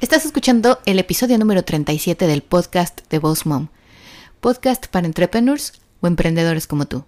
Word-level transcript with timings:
Estás 0.00 0.24
escuchando 0.24 0.80
el 0.86 0.98
episodio 0.98 1.36
número 1.36 1.62
37 1.62 2.26
del 2.26 2.40
podcast 2.40 3.02
de 3.10 3.18
Boss 3.18 3.44
Mom, 3.44 3.68
podcast 4.40 4.86
para 4.86 5.06
entrepreneurs 5.06 5.74
o 6.00 6.06
emprendedores 6.06 6.66
como 6.66 6.86
tú. 6.86 7.04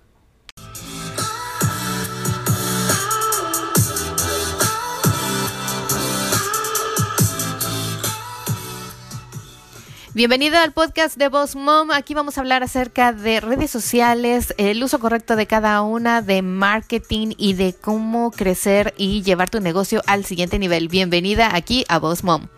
Bienvenida 10.12 10.62
al 10.62 10.72
podcast 10.72 11.16
de 11.16 11.28
Boss 11.28 11.56
Mom. 11.56 11.92
Aquí 11.92 12.12
vamos 12.12 12.36
a 12.36 12.42
hablar 12.42 12.62
acerca 12.62 13.14
de 13.14 13.40
redes 13.40 13.70
sociales, 13.70 14.52
el 14.58 14.84
uso 14.84 14.98
correcto 14.98 15.34
de 15.36 15.46
cada 15.46 15.80
una, 15.80 16.20
de 16.20 16.42
marketing 16.42 17.28
y 17.38 17.54
de 17.54 17.72
cómo 17.72 18.32
crecer 18.32 18.92
y 18.98 19.22
llevar 19.22 19.48
tu 19.48 19.60
negocio 19.60 20.02
al 20.06 20.26
siguiente 20.26 20.58
nivel. 20.58 20.88
Bienvenida 20.88 21.56
aquí 21.56 21.86
a 21.88 21.98
Boss 21.98 22.22
Mom. 22.22 22.48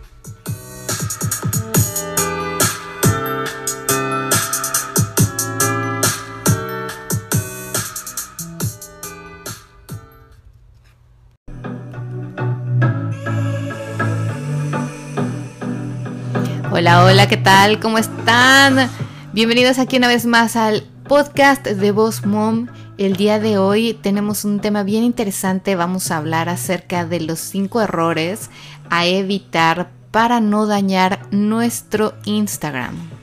Hola, 16.85 17.03
hola, 17.03 17.29
¿qué 17.29 17.39
tal? 17.39 17.81
¿Cómo 17.81 17.97
están? 17.97 18.91
Bienvenidos 19.33 19.79
aquí 19.79 19.97
una 19.97 20.07
vez 20.07 20.27
más 20.27 20.55
al 20.55 20.83
podcast 21.09 21.67
de 21.67 21.93
Voz 21.93 22.27
Mom. 22.27 22.67
El 22.99 23.17
día 23.17 23.41
de 23.41 23.57
hoy 23.57 23.95
tenemos 23.95 24.45
un 24.45 24.61
tema 24.61 24.83
bien 24.83 25.03
interesante. 25.03 25.77
Vamos 25.77 26.11
a 26.11 26.19
hablar 26.19 26.51
acerca 26.51 27.07
de 27.07 27.21
los 27.21 27.39
cinco 27.39 27.81
errores 27.81 28.51
a 28.91 29.07
evitar 29.07 29.93
para 30.11 30.41
no 30.41 30.67
dañar 30.67 31.27
nuestro 31.31 32.13
Instagram. 32.27 33.14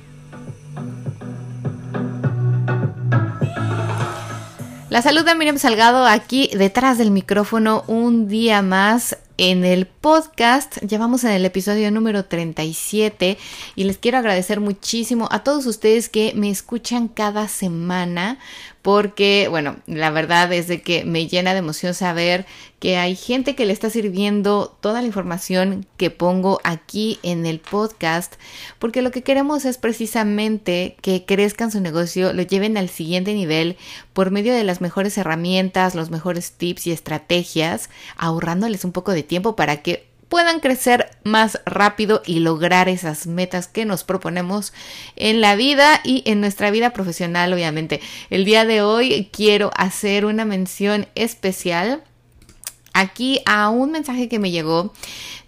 La 4.92 5.02
salud 5.02 5.24
de 5.24 5.36
Miriam 5.36 5.58
Salgado 5.58 6.06
aquí 6.06 6.50
detrás 6.54 6.98
del 6.98 7.12
micrófono 7.12 7.86
un 7.88 8.28
día 8.28 8.62
más 8.62 9.18
en 9.38 9.64
el 9.64 9.88
podcast. 9.88 10.80
Ya 10.82 11.00
vamos 11.00 11.24
en 11.24 11.32
el 11.32 11.46
episodio 11.46 11.90
número 11.92 12.26
37 12.26 13.38
y 13.78 13.84
les 13.86 13.98
quiero 13.98 14.18
agradecer 14.18 14.60
muchísimo 14.60 15.30
a 15.32 15.46
todos 15.46 15.66
ustedes 15.66 16.10
que 16.10 16.34
me 16.36 16.50
escuchan 16.50 17.08
cada 17.08 17.48
semana 17.48 18.38
porque, 18.82 19.48
bueno, 19.50 19.78
la 19.86 20.10
verdad 20.10 20.52
es 20.54 20.68
de 20.68 20.82
que 20.82 21.06
me 21.06 21.28
llena 21.28 21.54
de 21.54 21.60
emoción 21.60 21.94
saber 21.94 22.46
que 22.80 22.98
hay 22.98 23.16
gente 23.16 23.56
que 23.56 23.68
le 23.68 23.74
está 23.74 23.92
sirviendo 23.92 24.76
toda 24.82 25.02
la 25.02 25.08
información 25.08 25.86
que 25.98 26.10
pongo 26.10 26.60
aquí 26.64 27.20
en 27.22 27.46
el 27.46 27.60
podcast, 27.60 28.34
porque 28.80 29.04
lo 29.04 29.12
que 29.12 29.22
queremos 29.22 29.66
es 29.66 29.78
precisamente 29.78 30.96
que 31.02 31.24
crezcan 31.26 31.72
su 31.72 31.80
negocio, 31.80 32.34
lo 32.34 32.42
lleven 32.42 32.78
al 32.78 32.90
siguiente 32.90 33.36
nivel 33.36 33.78
por 34.14 34.32
medio 34.32 34.54
de 34.54 34.64
las 34.64 34.82
mejores 34.82 35.16
herramientas, 35.20 35.94
los 35.94 36.10
mejores 36.10 36.54
tips 36.54 36.88
y 36.88 36.92
estrategias, 36.92 37.92
ahorrándoles 38.18 38.84
un 38.84 38.94
poco 38.94 39.12
de 39.12 39.22
tiempo 39.22 39.56
para 39.56 39.84
que 39.84 40.11
puedan 40.32 40.62
crecer 40.62 41.10
más 41.26 41.60
rápido 41.66 42.24
y 42.26 42.40
lograr 42.40 42.88
esas 42.88 43.28
metas 43.28 43.68
que 43.68 43.84
nos 43.84 44.06
proponemos 44.06 44.72
en 45.18 45.42
la 45.42 45.58
vida 45.58 46.00
y 46.06 46.24
en 46.26 46.40
nuestra 46.40 46.72
vida 46.72 46.92
profesional, 46.92 47.52
obviamente. 47.52 48.00
El 48.30 48.46
día 48.46 48.64
de 48.64 48.82
hoy 48.82 49.30
quiero 49.34 49.72
hacer 49.76 50.24
una 50.24 50.46
mención 50.46 51.06
especial 51.16 52.02
aquí 52.94 53.42
a 53.46 53.68
un 53.68 53.92
mensaje 53.92 54.30
que 54.30 54.40
me 54.40 54.52
llegó 54.52 54.94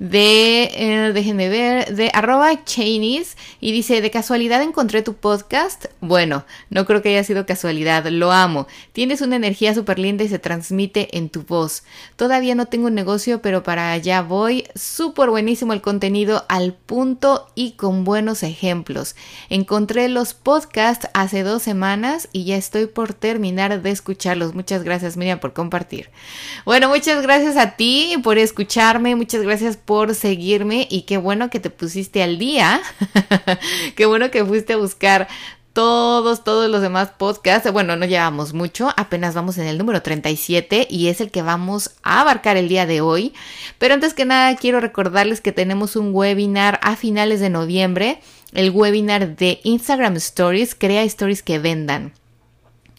de, 0.04 0.64
eh, 0.74 1.12
déjenme 1.14 1.48
ver, 1.48 1.96
de 1.96 2.12
arroba 2.14 2.66
Chinese 2.66 3.38
y 3.62 3.72
dice, 3.72 4.02
de 4.02 4.12
casualidad 4.12 4.62
encontré 4.62 5.02
tu 5.02 5.14
podcast. 5.14 5.86
Bueno, 6.02 6.44
no 6.70 6.86
creo 6.86 7.02
que 7.02 7.08
haya 7.08 7.24
sido 7.24 7.46
casualidad, 7.46 8.06
lo 8.08 8.34
amo. 8.34 8.68
Tienes 8.92 9.22
una 9.22 9.38
energía 9.38 9.74
súper 9.74 10.00
linda 10.00 10.26
y 10.26 10.28
se 10.28 10.40
transmite 10.40 11.18
en 11.18 11.30
tu 11.30 11.44
voz. 11.44 11.84
Todavía 12.18 12.54
no 12.54 12.66
tengo 12.66 12.88
un 12.88 12.96
negocio, 12.96 13.42
pero 13.42 13.64
para 13.64 13.94
allá 13.94 14.22
voy. 14.22 14.66
Súper 14.76 15.30
buenísimo 15.30 15.72
el 15.72 15.80
contenido 15.80 16.44
al 16.50 16.74
punto 16.74 17.48
y 17.56 17.72
con 17.72 18.04
buenos 18.04 18.44
ejemplos. 18.44 19.16
Encontré 19.50 20.10
los 20.10 20.34
podcasts 20.34 21.08
hace 21.14 21.44
dos 21.44 21.64
semanas 21.64 22.28
y 22.34 22.44
ya 22.44 22.58
estoy 22.58 22.88
por 22.88 23.14
terminar 23.14 23.82
de 23.82 23.92
escucharlos. 23.92 24.54
Muchas 24.54 24.84
gracias 24.84 25.16
Miriam 25.16 25.40
por 25.40 25.54
compartir. 25.54 26.10
Bueno, 26.66 26.90
muchas 26.90 27.22
gracias 27.22 27.56
a 27.56 27.78
ti 27.78 28.16
por 28.22 28.38
escucharme, 28.38 29.16
muchas 29.16 29.44
gracias 29.44 29.78
por 29.78 29.93
seguirme 30.14 30.88
y 30.90 31.04
qué 31.04 31.18
bueno 31.18 31.50
que 31.50 31.60
te 31.60 31.70
pusiste 31.70 32.24
al 32.24 32.38
día. 32.38 32.82
qué 33.96 34.06
bueno 34.06 34.32
que 34.32 34.44
fuiste 34.46 34.74
a 34.74 34.78
buscar 34.78 35.28
todos, 35.74 36.44
todos 36.44 36.70
los 36.70 36.82
demás 36.82 37.10
podcasts. 37.18 37.72
Bueno, 37.72 37.96
no 37.96 38.06
llevamos 38.06 38.54
mucho, 38.54 38.94
apenas 38.96 39.34
vamos 39.34 39.58
en 39.58 39.68
el 39.68 39.78
número 39.78 40.02
37 40.02 40.88
y 40.90 41.08
es 41.08 41.20
el 41.20 41.32
que 41.32 41.42
vamos 41.42 41.92
a 42.04 42.22
abarcar 42.22 42.58
el 42.58 42.70
día 42.70 42.86
de 42.86 43.02
hoy. 43.02 43.34
Pero 43.80 43.96
antes 43.96 44.14
que 44.14 44.26
nada, 44.26 44.56
quiero 44.56 44.80
recordarles 44.80 45.42
que 45.42 45.52
tenemos 45.52 45.96
un 45.96 46.14
webinar 46.14 46.80
a 46.84 46.96
finales 46.96 47.40
de 47.40 47.50
noviembre, 47.50 48.22
el 48.54 48.70
webinar 48.70 49.36
de 49.36 49.60
Instagram 49.64 50.16
Stories, 50.18 50.76
crea 50.76 51.04
stories 51.04 51.42
que 51.44 51.60
vendan. 51.60 52.14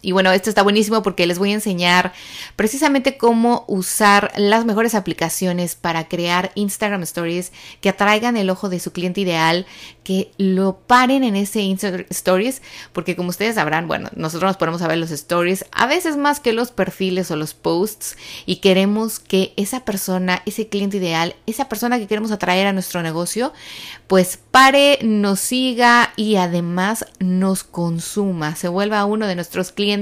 Y 0.05 0.13
bueno, 0.13 0.31
esto 0.33 0.51
está 0.51 0.63
buenísimo 0.63 1.03
porque 1.03 1.27
les 1.27 1.39
voy 1.39 1.53
a 1.53 1.55
enseñar 1.55 2.13
precisamente 2.57 3.17
cómo 3.17 3.65
usar 3.69 4.33
las 4.37 4.67
mejores 4.67 4.95
aplicaciones 4.95 5.77
para 5.77 6.09
crear 6.09 6.53
Instagram 6.57 7.03
Stories 7.05 7.53
que 7.81 7.89
atraigan 7.89 8.37
el 8.37 8.51
ojo 8.51 8.69
de 8.69 8.81
su 8.81 8.93
cliente 8.93 9.23
ideal, 9.23 9.65
que 10.05 10.31
lo 10.37 10.77
paren 10.87 11.25
en 11.25 11.37
ese 11.37 11.63
Instagram 11.63 12.05
Stories, 12.11 12.61
porque 12.93 13.17
como 13.17 13.31
ustedes 13.31 13.55
sabrán, 13.55 13.89
bueno, 13.89 14.11
nosotros 14.15 14.51
nos 14.51 14.59
ponemos 14.59 14.83
a 14.83 14.89
ver 14.89 14.99
los 14.99 15.11
stories 15.11 15.65
a 15.73 15.87
veces 15.87 16.19
más 16.19 16.39
que 16.39 16.53
los 16.53 16.71
perfiles 16.71 17.31
o 17.31 17.37
los 17.37 17.55
posts 17.55 18.19
y 18.45 18.57
queremos 18.57 19.19
que 19.19 19.55
esa 19.57 19.87
persona, 19.87 20.43
ese 20.45 20.69
cliente 20.69 20.99
ideal, 20.99 21.35
esa 21.47 21.71
persona 21.71 21.99
que 21.99 22.07
queremos 22.07 22.31
atraer 22.31 22.67
a 22.67 22.75
nuestro 22.75 23.03
negocio, 23.03 23.55
pues 24.07 24.39
pare, 24.51 24.99
nos 25.03 25.41
siga 25.41 26.13
y 26.17 26.37
además 26.37 27.07
nos 27.21 27.65
consuma, 27.65 28.55
se 28.55 28.69
vuelva 28.69 29.07
uno 29.07 29.27
de 29.27 29.35
nuestros 29.35 29.73
clientes 29.73 29.94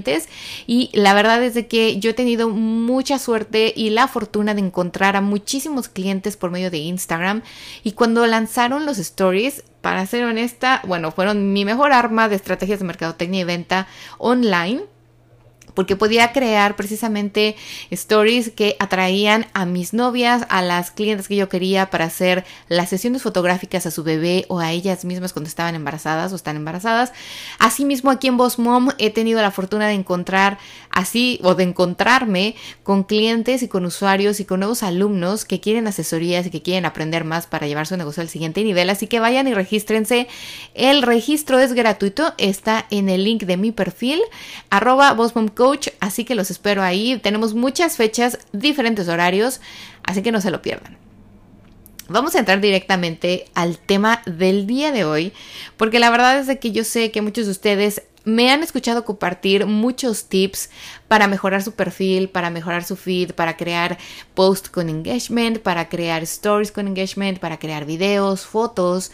y 0.67 0.91
la 0.93 1.15
verdad 1.15 1.43
es 1.43 1.55
de 1.55 1.67
que 1.67 1.99
yo 1.99 2.11
he 2.11 2.15
tenido 2.15 2.49
mucha 2.49 3.19
suerte 3.19 3.73
y 3.77 3.91
la 3.91 4.09
fortuna 4.09 4.55
de 4.55 4.61
encontrar 4.61 5.17
a 5.17 5.21
muchísimos 5.21 5.89
clientes 5.89 6.37
por 6.37 6.51
medio 6.51 6.71
de 6.71 6.79
Instagram 6.79 7.43
y 7.83 7.93
cuando 7.93 8.27
lanzaron 8.27 8.87
los 8.87 8.99
stories, 8.99 9.65
para 9.83 10.07
ser 10.07 10.25
honesta, 10.25 10.81
bueno, 10.87 11.11
fueron 11.11 11.53
mi 11.53 11.65
mejor 11.65 11.93
arma 11.93 12.29
de 12.29 12.37
estrategias 12.37 12.79
de 12.79 12.85
mercadotecnia 12.85 13.41
y 13.41 13.45
venta 13.45 13.89
online 14.19 14.83
porque 15.75 15.97
podía 15.97 16.33
crear 16.33 16.77
precisamente 16.77 17.57
stories 17.91 18.51
que 18.51 18.77
atraían 18.79 19.47
a 19.55 19.65
mis 19.65 19.95
novias, 19.95 20.47
a 20.49 20.63
las 20.63 20.91
clientes 20.91 21.29
que 21.29 21.37
yo 21.37 21.49
quería 21.49 21.91
para 21.91 22.07
hacer 22.07 22.45
las 22.69 22.89
sesiones 22.89 23.23
fotográficas 23.23 23.87
a 23.87 23.91
su 23.91 24.03
bebé 24.03 24.45
o 24.49 24.59
a 24.59 24.73
ellas 24.73 25.05
mismas 25.05 25.33
cuando 25.33 25.49
estaban 25.49 25.75
embarazadas 25.75 26.33
o 26.33 26.37
están 26.37 26.57
embarazadas. 26.57 27.13
Asimismo, 27.59 28.11
aquí 28.11 28.29
en 28.29 28.37
Boss 28.37 28.59
Mom 28.59 28.91
he 28.99 29.11
tenido 29.11 29.41
la 29.41 29.51
fortuna 29.51 29.87
de 29.87 29.95
encontrar 29.95 30.59
así 30.91 31.41
o 31.43 31.55
de 31.55 31.65
encontrarme 31.65 32.55
con 32.83 33.05
clientes 33.05 33.63
y 33.63 33.69
con 33.69 33.85
usuarios 33.85 34.41
y 34.41 34.45
con 34.45 34.61
nuevos 34.61 34.83
alumnos 34.83 35.45
que 35.45 35.61
quieren 35.61 35.87
asesorías 35.87 36.47
y 36.47 36.51
que 36.51 36.63
quieren 36.63 36.85
aprender 36.85 37.25
más 37.25 37.47
para 37.47 37.67
llevar 37.67 37.87
su 37.87 37.97
negocio 37.97 38.23
al 38.23 38.29
siguiente 38.29 38.63
nivel. 38.63 38.91
Así 38.91 39.07
que 39.07 39.21
vayan 39.21 39.49
y 39.49 39.55
regístrense. 39.55 40.29
El 40.75 41.03
registro 41.03 41.59
es 41.59 41.73
gratuito, 41.73 42.35
está 42.39 42.87
en 42.91 43.09
el 43.09 43.25
link 43.25 43.45
de 43.45 43.57
mi 43.57 43.73
perfil, 43.73 44.21
arroba 44.71 45.13
así 46.01 46.25
que 46.25 46.35
los 46.35 46.51
espero 46.51 46.83
ahí. 46.83 47.19
Tenemos 47.19 47.55
muchas 47.55 47.97
fechas, 47.97 48.39
diferentes 48.53 49.09
horarios, 49.09 49.61
así 50.03 50.23
que 50.23 50.33
no 50.33 50.41
se 50.41 50.51
lo 50.51 50.63
pierdan. 50.63 50.97
Vamos 52.09 52.35
a 52.35 52.41
entrar 52.41 52.61
directamente 52.61 53.47
al 53.55 53.79
tema 53.79 54.23
del 54.27 54.67
día 54.67 54.93
de 54.93 55.05
hoy, 55.05 55.33
porque 55.77 55.99
la 55.99 56.11
verdad 56.11 56.39
es 56.39 56.59
que 56.59 56.73
yo 56.73 56.85
sé 56.85 57.11
que 57.11 57.23
muchos 57.23 57.47
de 57.47 57.53
ustedes 57.53 58.03
me 58.25 58.51
han 58.51 58.63
escuchado 58.63 59.05
compartir 59.05 59.67
muchos 59.67 60.27
tips 60.27 60.71
para 61.09 61.27
mejorar 61.27 61.63
su 61.63 61.73
perfil, 61.73 62.29
para 62.29 62.51
mejorar 62.51 62.85
su 62.85 62.97
feed, 62.97 63.33
para 63.33 63.57
crear 63.57 63.99
posts 64.35 64.69
con 64.69 64.89
engagement, 64.89 65.59
para 65.59 65.89
crear 65.89 66.23
stories 66.23 66.71
con 66.71 66.87
engagement, 66.87 67.39
para 67.39 67.59
crear 67.59 67.85
videos, 67.85 68.47
fotos, 68.47 69.11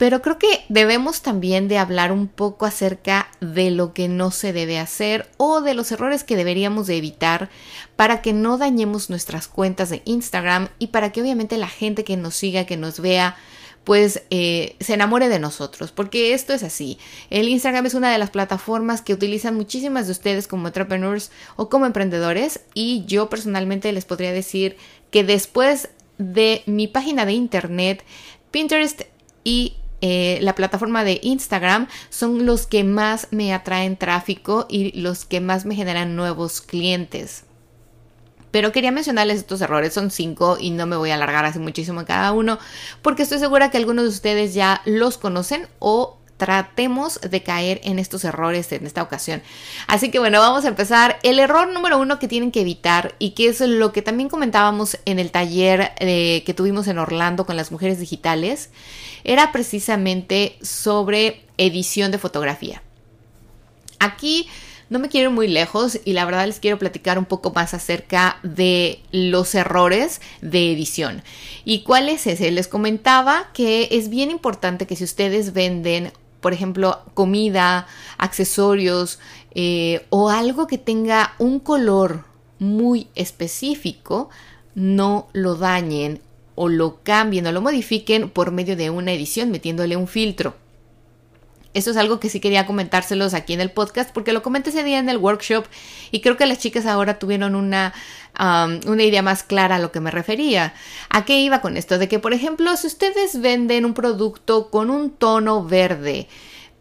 pero 0.00 0.22
creo 0.22 0.38
que 0.38 0.64
debemos 0.70 1.20
también 1.20 1.68
de 1.68 1.76
hablar 1.76 2.10
un 2.10 2.26
poco 2.26 2.64
acerca 2.64 3.30
de 3.42 3.70
lo 3.70 3.92
que 3.92 4.08
no 4.08 4.30
se 4.30 4.54
debe 4.54 4.78
hacer 4.78 5.28
o 5.36 5.60
de 5.60 5.74
los 5.74 5.92
errores 5.92 6.24
que 6.24 6.36
deberíamos 6.36 6.86
de 6.86 6.96
evitar 6.96 7.50
para 7.96 8.22
que 8.22 8.32
no 8.32 8.56
dañemos 8.56 9.10
nuestras 9.10 9.46
cuentas 9.46 9.90
de 9.90 10.00
Instagram 10.06 10.70
y 10.78 10.86
para 10.86 11.12
que 11.12 11.20
obviamente 11.20 11.58
la 11.58 11.68
gente 11.68 12.02
que 12.02 12.16
nos 12.16 12.34
siga, 12.34 12.64
que 12.64 12.78
nos 12.78 12.98
vea, 13.00 13.36
pues 13.84 14.22
eh, 14.30 14.74
se 14.80 14.94
enamore 14.94 15.28
de 15.28 15.38
nosotros, 15.38 15.92
porque 15.92 16.32
esto 16.32 16.54
es 16.54 16.62
así. 16.62 16.96
El 17.28 17.50
Instagram 17.50 17.84
es 17.84 17.92
una 17.92 18.10
de 18.10 18.16
las 18.16 18.30
plataformas 18.30 19.02
que 19.02 19.12
utilizan 19.12 19.54
muchísimas 19.54 20.06
de 20.06 20.12
ustedes 20.12 20.48
como 20.48 20.66
entrepreneurs 20.66 21.30
o 21.56 21.68
como 21.68 21.84
emprendedores 21.84 22.60
y 22.72 23.04
yo 23.04 23.28
personalmente 23.28 23.92
les 23.92 24.06
podría 24.06 24.32
decir 24.32 24.78
que 25.10 25.24
después 25.24 25.90
de 26.16 26.62
mi 26.64 26.88
página 26.88 27.26
de 27.26 27.34
internet 27.34 28.02
Pinterest 28.50 29.02
y 29.44 29.74
eh, 30.00 30.38
la 30.42 30.54
plataforma 30.54 31.04
de 31.04 31.20
Instagram 31.22 31.88
son 32.08 32.46
los 32.46 32.66
que 32.66 32.84
más 32.84 33.28
me 33.30 33.52
atraen 33.52 33.96
tráfico 33.96 34.66
y 34.68 34.98
los 35.00 35.24
que 35.24 35.40
más 35.40 35.66
me 35.66 35.74
generan 35.74 36.16
nuevos 36.16 36.60
clientes. 36.60 37.44
Pero 38.50 38.72
quería 38.72 38.90
mencionarles 38.90 39.38
estos 39.38 39.60
errores, 39.60 39.92
son 39.92 40.10
cinco 40.10 40.56
y 40.58 40.70
no 40.70 40.86
me 40.86 40.96
voy 40.96 41.10
a 41.10 41.14
alargar 41.14 41.44
así 41.44 41.58
muchísimo 41.58 42.00
en 42.00 42.06
cada 42.06 42.32
uno, 42.32 42.58
porque 43.02 43.22
estoy 43.22 43.38
segura 43.38 43.70
que 43.70 43.78
algunos 43.78 44.04
de 44.04 44.10
ustedes 44.10 44.54
ya 44.54 44.82
los 44.84 45.18
conocen 45.18 45.68
o 45.78 46.19
tratemos 46.40 47.20
de 47.20 47.42
caer 47.42 47.82
en 47.84 47.98
estos 47.98 48.24
errores 48.24 48.72
en 48.72 48.86
esta 48.86 49.02
ocasión. 49.02 49.42
Así 49.86 50.10
que 50.10 50.18
bueno, 50.18 50.40
vamos 50.40 50.64
a 50.64 50.68
empezar. 50.68 51.18
El 51.22 51.38
error 51.38 51.68
número 51.68 51.98
uno 51.98 52.18
que 52.18 52.28
tienen 52.28 52.50
que 52.50 52.62
evitar 52.62 53.14
y 53.18 53.32
que 53.32 53.48
es 53.48 53.60
lo 53.60 53.92
que 53.92 54.00
también 54.00 54.30
comentábamos 54.30 54.98
en 55.04 55.18
el 55.18 55.30
taller 55.30 55.92
eh, 55.98 56.42
que 56.46 56.54
tuvimos 56.54 56.88
en 56.88 56.98
Orlando 56.98 57.44
con 57.44 57.56
las 57.56 57.70
mujeres 57.70 58.00
digitales, 58.00 58.70
era 59.22 59.52
precisamente 59.52 60.56
sobre 60.62 61.44
edición 61.58 62.10
de 62.10 62.16
fotografía. 62.16 62.82
Aquí 63.98 64.48
no 64.90 64.98
me 64.98 65.08
quiero 65.08 65.30
muy 65.30 65.46
lejos 65.46 66.00
y 66.04 66.14
la 66.14 66.24
verdad 66.24 66.46
les 66.46 66.58
quiero 66.58 66.78
platicar 66.78 67.16
un 67.16 67.24
poco 67.24 67.52
más 67.52 67.74
acerca 67.74 68.38
de 68.42 69.00
los 69.12 69.54
errores 69.54 70.20
de 70.40 70.72
edición. 70.72 71.22
¿Y 71.64 71.82
cuál 71.84 72.08
es 72.08 72.26
ese? 72.26 72.50
Les 72.50 72.66
comentaba 72.66 73.50
que 73.54 73.88
es 73.92 74.10
bien 74.10 74.32
importante 74.32 74.88
que 74.88 74.96
si 74.96 75.04
ustedes 75.04 75.52
venden 75.52 76.12
por 76.40 76.52
ejemplo, 76.52 77.00
comida, 77.14 77.86
accesorios 78.18 79.18
eh, 79.54 80.06
o 80.10 80.30
algo 80.30 80.66
que 80.66 80.78
tenga 80.78 81.34
un 81.38 81.60
color 81.60 82.24
muy 82.58 83.08
específico, 83.14 84.30
no 84.74 85.28
lo 85.32 85.56
dañen 85.56 86.20
o 86.54 86.68
lo 86.68 87.02
cambien 87.02 87.46
o 87.46 87.52
lo 87.52 87.60
modifiquen 87.60 88.30
por 88.30 88.52
medio 88.52 88.76
de 88.76 88.90
una 88.90 89.12
edición 89.12 89.50
metiéndole 89.50 89.96
un 89.96 90.06
filtro. 90.06 90.54
Eso 91.72 91.92
es 91.92 91.96
algo 91.96 92.18
que 92.18 92.28
sí 92.28 92.40
quería 92.40 92.66
comentárselos 92.66 93.32
aquí 93.32 93.52
en 93.52 93.60
el 93.60 93.70
podcast 93.70 94.10
porque 94.12 94.32
lo 94.32 94.42
comenté 94.42 94.70
ese 94.70 94.82
día 94.82 94.98
en 94.98 95.08
el 95.08 95.18
workshop 95.18 95.66
y 96.10 96.20
creo 96.20 96.36
que 96.36 96.46
las 96.46 96.58
chicas 96.58 96.84
ahora 96.84 97.20
tuvieron 97.20 97.54
una, 97.54 97.94
una 98.86 99.02
idea 99.02 99.22
más 99.22 99.44
clara 99.44 99.76
a 99.76 99.78
lo 99.78 99.92
que 99.92 100.00
me 100.00 100.10
refería. 100.10 100.74
¿A 101.10 101.24
qué 101.24 101.40
iba 101.40 101.60
con 101.60 101.76
esto? 101.76 101.98
De 101.98 102.08
que, 102.08 102.18
por 102.18 102.32
ejemplo, 102.32 102.76
si 102.76 102.88
ustedes 102.88 103.40
venden 103.40 103.84
un 103.84 103.94
producto 103.94 104.68
con 104.70 104.90
un 104.90 105.10
tono 105.10 105.64
verde, 105.64 106.26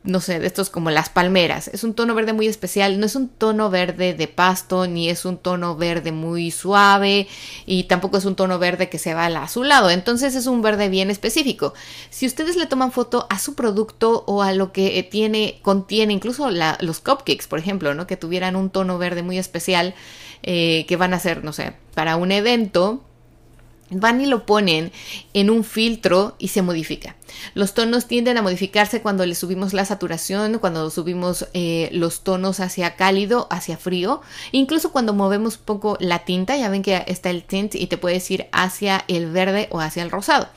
no 0.03 0.21
sé, 0.21 0.39
de 0.39 0.47
estos 0.47 0.69
como 0.69 0.91
las 0.91 1.09
palmeras. 1.09 1.67
Es 1.67 1.83
un 1.83 1.93
tono 1.93 2.15
verde 2.15 2.31
muy 2.33 2.47
especial, 2.47 2.99
no 2.99 3.05
es 3.05 3.15
un 3.15 3.27
tono 3.27 3.69
verde 3.69 4.13
de 4.13 4.27
pasto, 4.27 4.87
ni 4.87 5.09
es 5.09 5.25
un 5.25 5.37
tono 5.37 5.75
verde 5.75 6.11
muy 6.11 6.51
suave, 6.51 7.27
y 7.65 7.83
tampoco 7.83 8.17
es 8.17 8.25
un 8.25 8.35
tono 8.35 8.59
verde 8.59 8.89
que 8.89 8.97
se 8.97 9.13
va 9.13 9.25
al 9.25 9.35
azulado. 9.35 9.89
Entonces 9.89 10.35
es 10.35 10.47
un 10.47 10.61
verde 10.61 10.89
bien 10.89 11.11
específico. 11.11 11.73
Si 12.09 12.25
ustedes 12.25 12.55
le 12.55 12.65
toman 12.65 12.91
foto 12.91 13.27
a 13.29 13.39
su 13.39 13.55
producto 13.55 14.23
o 14.25 14.41
a 14.41 14.53
lo 14.53 14.71
que 14.71 15.03
tiene, 15.03 15.59
contiene, 15.61 16.13
incluso 16.13 16.49
los 16.49 16.99
cupcakes, 16.99 17.47
por 17.47 17.59
ejemplo, 17.59 17.93
¿no? 17.93 18.07
Que 18.07 18.17
tuvieran 18.17 18.55
un 18.55 18.69
tono 18.69 18.97
verde 18.97 19.21
muy 19.21 19.37
especial, 19.37 19.93
eh, 20.43 20.85
que 20.87 20.95
van 20.95 21.13
a 21.13 21.19
ser, 21.19 21.43
no 21.43 21.51
sé, 21.51 21.73
para 21.93 22.15
un 22.15 22.31
evento, 22.31 23.03
van 23.91 24.21
y 24.21 24.25
lo 24.25 24.45
ponen 24.45 24.91
en 25.33 25.49
un 25.49 25.63
filtro 25.63 26.35
y 26.39 26.49
se 26.49 26.61
modifica. 26.61 27.15
Los 27.53 27.73
tonos 27.73 28.07
tienden 28.07 28.37
a 28.37 28.41
modificarse 28.41 29.01
cuando 29.01 29.25
le 29.25 29.35
subimos 29.35 29.73
la 29.73 29.85
saturación, 29.85 30.59
cuando 30.59 30.89
subimos 30.89 31.47
eh, 31.53 31.89
los 31.91 32.23
tonos 32.23 32.59
hacia 32.59 32.95
cálido, 32.95 33.47
hacia 33.49 33.77
frío, 33.77 34.21
incluso 34.51 34.91
cuando 34.91 35.13
movemos 35.13 35.57
poco 35.57 35.97
la 35.99 36.19
tinta, 36.19 36.57
ya 36.57 36.69
ven 36.69 36.81
que 36.81 37.03
está 37.07 37.29
el 37.29 37.43
tint 37.43 37.75
y 37.75 37.87
te 37.87 37.97
puedes 37.97 38.29
ir 38.31 38.47
hacia 38.51 39.03
el 39.07 39.31
verde 39.31 39.67
o 39.71 39.79
hacia 39.79 40.03
el 40.03 40.11
rosado. 40.11 40.49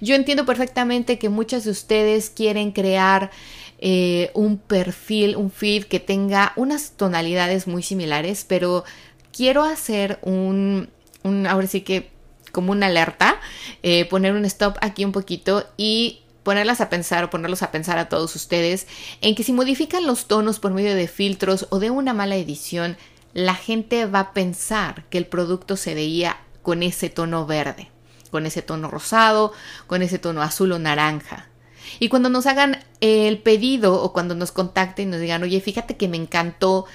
Yo 0.00 0.14
entiendo 0.14 0.46
perfectamente 0.46 1.18
que 1.18 1.28
muchas 1.28 1.64
de 1.64 1.70
ustedes 1.70 2.30
quieren 2.30 2.72
crear 2.72 3.30
eh, 3.78 4.30
un 4.34 4.58
perfil, 4.58 5.36
un 5.36 5.50
feed 5.50 5.84
que 5.84 6.00
tenga 6.00 6.52
unas 6.56 6.92
tonalidades 6.92 7.66
muy 7.66 7.82
similares, 7.82 8.44
pero 8.48 8.84
quiero 9.32 9.64
hacer 9.64 10.18
un, 10.22 10.88
un 11.22 11.46
ahora 11.46 11.66
sí 11.66 11.82
que 11.82 12.15
como 12.56 12.72
una 12.72 12.86
alerta, 12.86 13.38
eh, 13.82 14.06
poner 14.06 14.32
un 14.32 14.46
stop 14.46 14.78
aquí 14.80 15.04
un 15.04 15.12
poquito 15.12 15.66
y 15.76 16.22
ponerlas 16.42 16.80
a 16.80 16.88
pensar 16.88 17.22
o 17.22 17.28
ponerlos 17.28 17.62
a 17.62 17.70
pensar 17.70 17.98
a 17.98 18.08
todos 18.08 18.34
ustedes 18.34 18.86
en 19.20 19.34
que 19.34 19.42
si 19.42 19.52
modifican 19.52 20.06
los 20.06 20.26
tonos 20.26 20.58
por 20.58 20.72
medio 20.72 20.94
de 20.94 21.06
filtros 21.06 21.66
o 21.68 21.80
de 21.80 21.90
una 21.90 22.14
mala 22.14 22.36
edición, 22.36 22.96
la 23.34 23.54
gente 23.54 24.06
va 24.06 24.20
a 24.20 24.32
pensar 24.32 25.04
que 25.10 25.18
el 25.18 25.26
producto 25.26 25.76
se 25.76 25.94
veía 25.94 26.38
con 26.62 26.82
ese 26.82 27.10
tono 27.10 27.44
verde, 27.44 27.90
con 28.30 28.46
ese 28.46 28.62
tono 28.62 28.90
rosado, 28.90 29.52
con 29.86 30.00
ese 30.00 30.18
tono 30.18 30.40
azul 30.40 30.72
o 30.72 30.78
naranja. 30.78 31.50
Y 31.98 32.08
cuando 32.08 32.30
nos 32.30 32.46
hagan 32.46 32.82
el 33.02 33.36
pedido 33.36 34.02
o 34.02 34.14
cuando 34.14 34.34
nos 34.34 34.50
contacten 34.50 35.08
y 35.08 35.10
nos 35.10 35.20
digan, 35.20 35.42
oye, 35.42 35.60
fíjate 35.60 35.98
que 35.98 36.08
me 36.08 36.16
encantó 36.16 36.86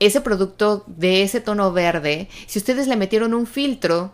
ese 0.00 0.20
producto 0.20 0.82
de 0.88 1.22
ese 1.22 1.40
tono 1.40 1.72
verde, 1.72 2.28
si 2.48 2.58
ustedes 2.58 2.88
le 2.88 2.96
metieron 2.96 3.34
un 3.34 3.46
filtro, 3.46 4.12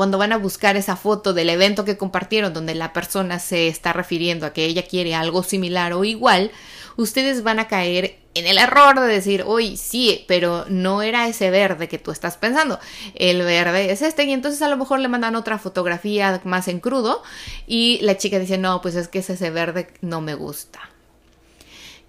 cuando 0.00 0.16
van 0.16 0.32
a 0.32 0.38
buscar 0.38 0.78
esa 0.78 0.96
foto 0.96 1.34
del 1.34 1.50
evento 1.50 1.84
que 1.84 1.98
compartieron 1.98 2.54
donde 2.54 2.74
la 2.74 2.94
persona 2.94 3.38
se 3.38 3.68
está 3.68 3.92
refiriendo 3.92 4.46
a 4.46 4.54
que 4.54 4.64
ella 4.64 4.86
quiere 4.86 5.14
algo 5.14 5.42
similar 5.42 5.92
o 5.92 6.04
igual, 6.04 6.52
ustedes 6.96 7.42
van 7.42 7.58
a 7.58 7.68
caer 7.68 8.16
en 8.32 8.46
el 8.46 8.56
error 8.56 8.98
de 8.98 9.06
decir, 9.06 9.44
uy, 9.46 9.76
sí, 9.76 10.24
pero 10.26 10.64
no 10.70 11.02
era 11.02 11.28
ese 11.28 11.50
verde 11.50 11.86
que 11.86 11.98
tú 11.98 12.12
estás 12.12 12.38
pensando. 12.38 12.80
El 13.14 13.42
verde 13.42 13.92
es 13.92 14.00
este 14.00 14.24
y 14.24 14.32
entonces 14.32 14.62
a 14.62 14.68
lo 14.68 14.78
mejor 14.78 15.00
le 15.00 15.08
mandan 15.08 15.36
otra 15.36 15.58
fotografía 15.58 16.40
más 16.44 16.68
en 16.68 16.80
crudo 16.80 17.22
y 17.66 17.98
la 18.00 18.16
chica 18.16 18.38
dice, 18.38 18.56
no, 18.56 18.80
pues 18.80 18.94
es 18.94 19.08
que 19.08 19.18
ese 19.18 19.50
verde 19.50 19.92
no 20.00 20.22
me 20.22 20.32
gusta. 20.32 20.89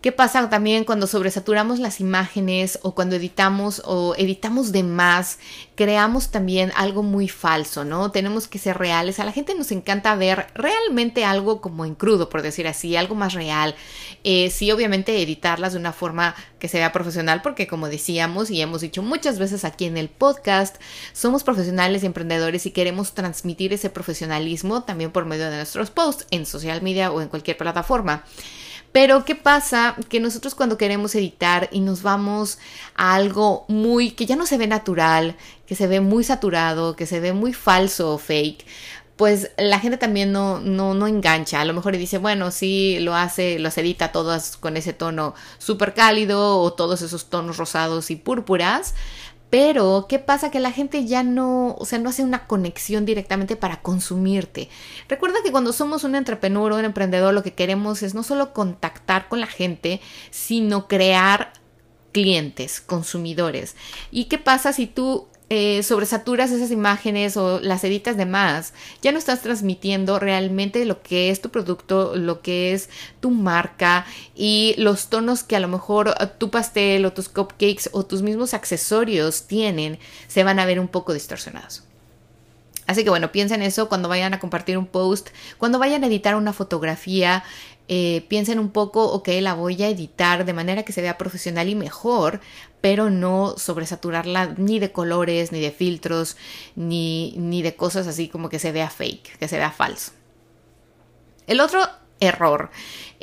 ¿Qué 0.02 0.12
pasa 0.12 0.50
también 0.50 0.84
cuando 0.84 1.06
sobresaturamos 1.06 1.78
las 1.78 2.00
imágenes 2.00 2.80
o 2.82 2.96
cuando 2.96 3.18
editamos 3.18 3.84
o 3.86 4.16
editamos 4.18 4.72
de 4.72 4.82
más? 4.82 5.38
Creamos 5.76 6.32
también 6.32 6.72
algo 6.76 7.04
muy 7.04 7.28
falso, 7.28 7.86
¿no? 7.86 8.10
Tenemos 8.10 8.48
que 8.48 8.58
ser 8.58 8.80
reales. 8.80 9.20
A 9.20 9.26
la 9.26 9.32
gente 9.32 9.54
nos 9.54 9.72
encanta 9.72 10.16
ver 10.16 10.48
realmente 10.56 11.24
algo 11.24 11.62
como 11.62 11.86
en 11.86 11.94
crudo, 11.94 12.30
por 12.30 12.42
decir 12.42 12.68
así, 12.68 12.96
algo 12.96 13.14
más 13.14 13.34
real. 13.34 13.76
Eh, 14.24 14.50
sí, 14.50 14.72
obviamente 14.72 15.22
editarlas 15.22 15.74
de 15.74 15.80
una 15.80 15.94
forma 15.94 16.34
que 16.58 16.68
sea 16.68 16.92
profesional, 16.92 17.44
porque 17.44 17.68
como 17.68 17.88
decíamos 17.88 18.50
y 18.50 18.60
hemos 18.60 18.82
dicho 18.82 19.04
muchas 19.04 19.38
veces 19.38 19.66
aquí 19.66 19.86
en 19.86 19.98
el 19.98 20.10
podcast, 20.10 20.78
somos 21.14 21.44
profesionales 21.44 22.02
y 22.02 22.08
emprendedores 22.08 22.66
y 22.66 22.72
queremos 22.72 23.14
transmitir 23.14 23.72
ese 23.72 23.92
profesionalismo 23.92 24.82
también 24.82 25.12
por 25.12 25.26
medio 25.26 25.48
de 25.52 25.58
nuestros 25.58 25.92
posts 25.92 26.26
en 26.32 26.48
social 26.48 26.82
media 26.82 27.12
o 27.12 27.22
en 27.22 27.28
cualquier 27.28 27.58
plataforma. 27.58 28.24
Pero 28.92 29.24
¿qué 29.24 29.36
pasa? 29.36 29.96
Que 30.10 30.20
nosotros 30.20 30.54
cuando 30.54 30.78
queremos 30.78 31.16
editar 31.16 31.70
y 31.72 31.80
nos 31.80 32.02
vamos 32.02 32.60
a 32.96 33.16
algo 33.16 33.66
muy 33.70 34.12
que 34.12 34.26
ya 34.26 34.36
no 34.36 34.46
se 34.46 34.58
ve 34.58 34.68
natural, 34.68 35.38
que 35.66 35.76
se 35.76 35.88
ve 35.88 36.02
muy 36.02 36.24
saturado, 36.24 36.96
que 36.96 37.06
se 37.06 37.20
ve 37.20 37.32
muy 37.32 37.54
falso 37.54 38.14
o 38.14 38.18
fake, 38.18 38.66
pues 39.16 39.52
la 39.58 39.80
gente 39.80 39.98
también 39.98 40.32
no, 40.32 40.60
no, 40.60 40.96
no 40.96 41.06
engancha. 41.06 41.62
A 41.62 41.66
lo 41.66 41.74
mejor 41.74 41.96
dice, 41.96 42.18
bueno, 42.18 42.50
sí, 42.50 42.98
lo 43.02 43.16
hace, 43.16 43.60
los 43.60 43.78
edita 43.78 44.12
todas 44.12 44.58
con 44.58 44.78
ese 44.78 44.94
tono 44.94 45.36
súper 45.60 45.94
cálido 45.94 46.58
o 46.58 46.74
todos 46.74 47.04
esos 47.04 47.30
tonos 47.30 47.58
rosados 47.58 48.10
y 48.10 48.16
púrpuras, 48.16 48.96
pero, 49.52 50.06
¿qué 50.08 50.18
pasa? 50.18 50.50
Que 50.50 50.62
la 50.62 50.72
gente 50.72 51.06
ya 51.06 51.24
no, 51.24 51.76
o 51.78 51.86
sea, 51.86 52.00
no 52.00 52.10
hace 52.10 52.24
una 52.24 52.48
conexión 52.48 53.06
directamente 53.06 53.58
para 53.58 53.82
consumirte. 53.82 54.70
Recuerda 55.10 55.40
que 55.44 55.52
cuando 55.52 55.74
somos 55.74 56.06
un 56.06 56.16
entrepreneur 56.16 56.72
o 56.72 56.78
un 56.78 56.86
emprendedor, 56.86 57.34
lo 57.34 57.44
que 57.44 57.54
queremos 57.54 58.02
es 58.02 58.16
no 58.16 58.24
solo 58.24 58.54
contactar 58.54 59.28
con 59.28 59.42
la 59.42 59.48
gente, 59.48 60.00
sino 60.30 60.88
crear 60.88 61.52
clientes, 62.14 62.80
consumidores. 62.80 63.76
¿Y 64.10 64.26
qué 64.26 64.38
pasa 64.38 64.72
si 64.72 64.88
tú 64.88 65.28
eh, 65.54 65.84
sobresaturas 65.84 66.50
esas 66.50 66.72
imágenes 66.72 67.36
o 67.36 67.60
las 67.60 67.84
editas 67.84 68.16
de 68.16 68.26
más, 68.26 68.74
ya 69.02 69.12
no 69.12 69.18
estás 69.18 69.42
transmitiendo 69.42 70.18
realmente 70.18 70.86
lo 70.86 71.02
que 71.02 71.30
es 71.30 71.42
tu 71.42 71.50
producto, 71.50 72.16
lo 72.16 72.42
que 72.42 72.72
es 72.72 72.90
tu 73.20 73.32
marca 73.32 74.06
y 74.34 74.76
los 74.78 75.10
tonos 75.10 75.44
que 75.44 75.58
a 75.58 75.60
lo 75.60 75.68
mejor 75.68 76.16
tu 76.38 76.52
pastel 76.52 77.04
o 77.04 77.12
tus 77.12 77.28
cupcakes 77.28 77.90
o 77.92 78.06
tus 78.06 78.22
mismos 78.22 78.54
accesorios 78.54 79.46
tienen, 79.46 80.00
se 80.30 80.46
van 80.46 80.58
a 80.58 80.66
ver 80.66 80.80
un 80.80 80.88
poco 80.88 81.12
distorsionados. 81.12 81.84
Así 82.88 83.04
que 83.04 83.10
bueno, 83.10 83.34
piensen 83.34 83.62
eso 83.62 83.90
cuando 83.90 84.08
vayan 84.08 84.34
a 84.34 84.40
compartir 84.40 84.78
un 84.78 84.86
post, 84.86 85.32
cuando 85.58 85.80
vayan 85.80 86.06
a 86.06 86.08
editar 86.08 86.36
una 86.36 86.54
fotografía, 86.54 87.44
eh, 87.94 88.26
piensen 88.30 88.58
un 88.58 88.70
poco, 88.70 89.12
ok, 89.12 89.28
la 89.42 89.54
voy 89.54 89.84
a 89.84 89.90
editar 89.90 90.46
de 90.46 90.54
manera 90.54 90.84
que 90.84 90.94
se 90.94 91.02
vea 91.02 91.18
profesional 91.18 91.68
y 91.68 91.76
mejor, 91.76 92.40
pero 92.82 93.10
no 93.10 93.56
sobresaturarla 93.58 94.56
ni 94.58 94.80
de 94.80 94.92
colores, 94.92 95.52
ni 95.52 95.62
de 95.62 95.72
filtros, 95.72 96.36
ni, 96.76 97.36
ni 97.38 97.62
de 97.62 97.76
cosas 97.76 98.08
así 98.08 98.28
como 98.28 98.50
que 98.50 98.60
se 98.60 98.72
vea 98.72 98.90
fake, 98.90 99.38
que 99.38 99.48
se 99.48 99.58
vea 99.58 99.72
falso. 99.72 100.12
El 101.48 101.60
otro 101.60 101.82
error 102.22 102.70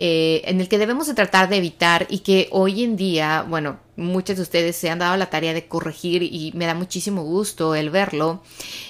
eh, 0.00 0.42
en 0.44 0.60
el 0.60 0.68
que 0.68 0.78
debemos 0.78 1.08
de 1.08 1.14
tratar 1.14 1.48
de 1.48 1.56
evitar 1.56 2.06
y 2.08 2.20
que 2.20 2.46
hoy 2.52 2.84
en 2.84 2.96
día, 2.96 3.44
bueno, 3.48 3.80
muchos 3.96 4.36
de 4.36 4.42
ustedes 4.42 4.76
se 4.76 4.90
han 4.90 5.00
dado 5.00 5.16
la 5.16 5.28
tarea 5.28 5.52
de 5.52 5.66
corregir 5.66 6.22
y 6.22 6.52
me 6.54 6.66
da 6.66 6.74
muchísimo 6.74 7.24
gusto 7.24 7.74
el 7.74 7.90
verlo, 7.90 8.40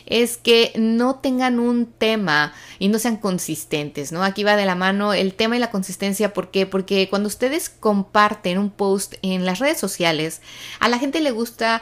es 0.05 0.37
que 0.37 0.71
no 0.77 1.15
tengan 1.15 1.61
un 1.61 1.87
tema 1.87 2.53
y 2.79 2.89
no 2.89 2.99
sean 2.99 3.17
consistentes, 3.17 4.13
¿no? 4.13 4.23
Aquí 4.23 4.45
va 4.45 4.57
de 4.57 4.67
la 4.67 4.75
mano 4.75 5.15
el 5.15 5.33
tema 5.33 5.57
y 5.57 5.61
la 5.61 5.71
consistencia, 5.71 6.35
¿por 6.35 6.51
qué? 6.51 6.67
Porque 6.67 7.09
cuando 7.09 7.29
ustedes 7.29 7.71
comparten 7.71 8.59
un 8.59 8.69
post 8.69 9.15
en 9.23 9.47
las 9.47 9.61
redes 9.61 9.79
sociales, 9.79 10.43
a 10.79 10.91
la 10.91 10.99
gente 10.99 11.23
le 11.23 11.31
gusta 11.31 11.81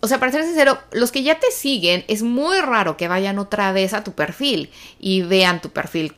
o 0.00 0.06
sea, 0.06 0.20
para 0.20 0.32
ser 0.32 0.44
sincero, 0.44 0.78
los 0.92 1.12
que 1.12 1.22
ya 1.22 1.40
te 1.40 1.50
siguen, 1.50 2.04
es 2.08 2.22
muy 2.22 2.60
raro 2.60 2.98
que 2.98 3.08
vayan 3.08 3.38
otra 3.38 3.72
vez 3.72 3.94
a 3.94 4.04
tu 4.04 4.12
perfil 4.12 4.70
y 5.00 5.22
vean 5.22 5.62
tu 5.62 5.70
perfil 5.70 6.14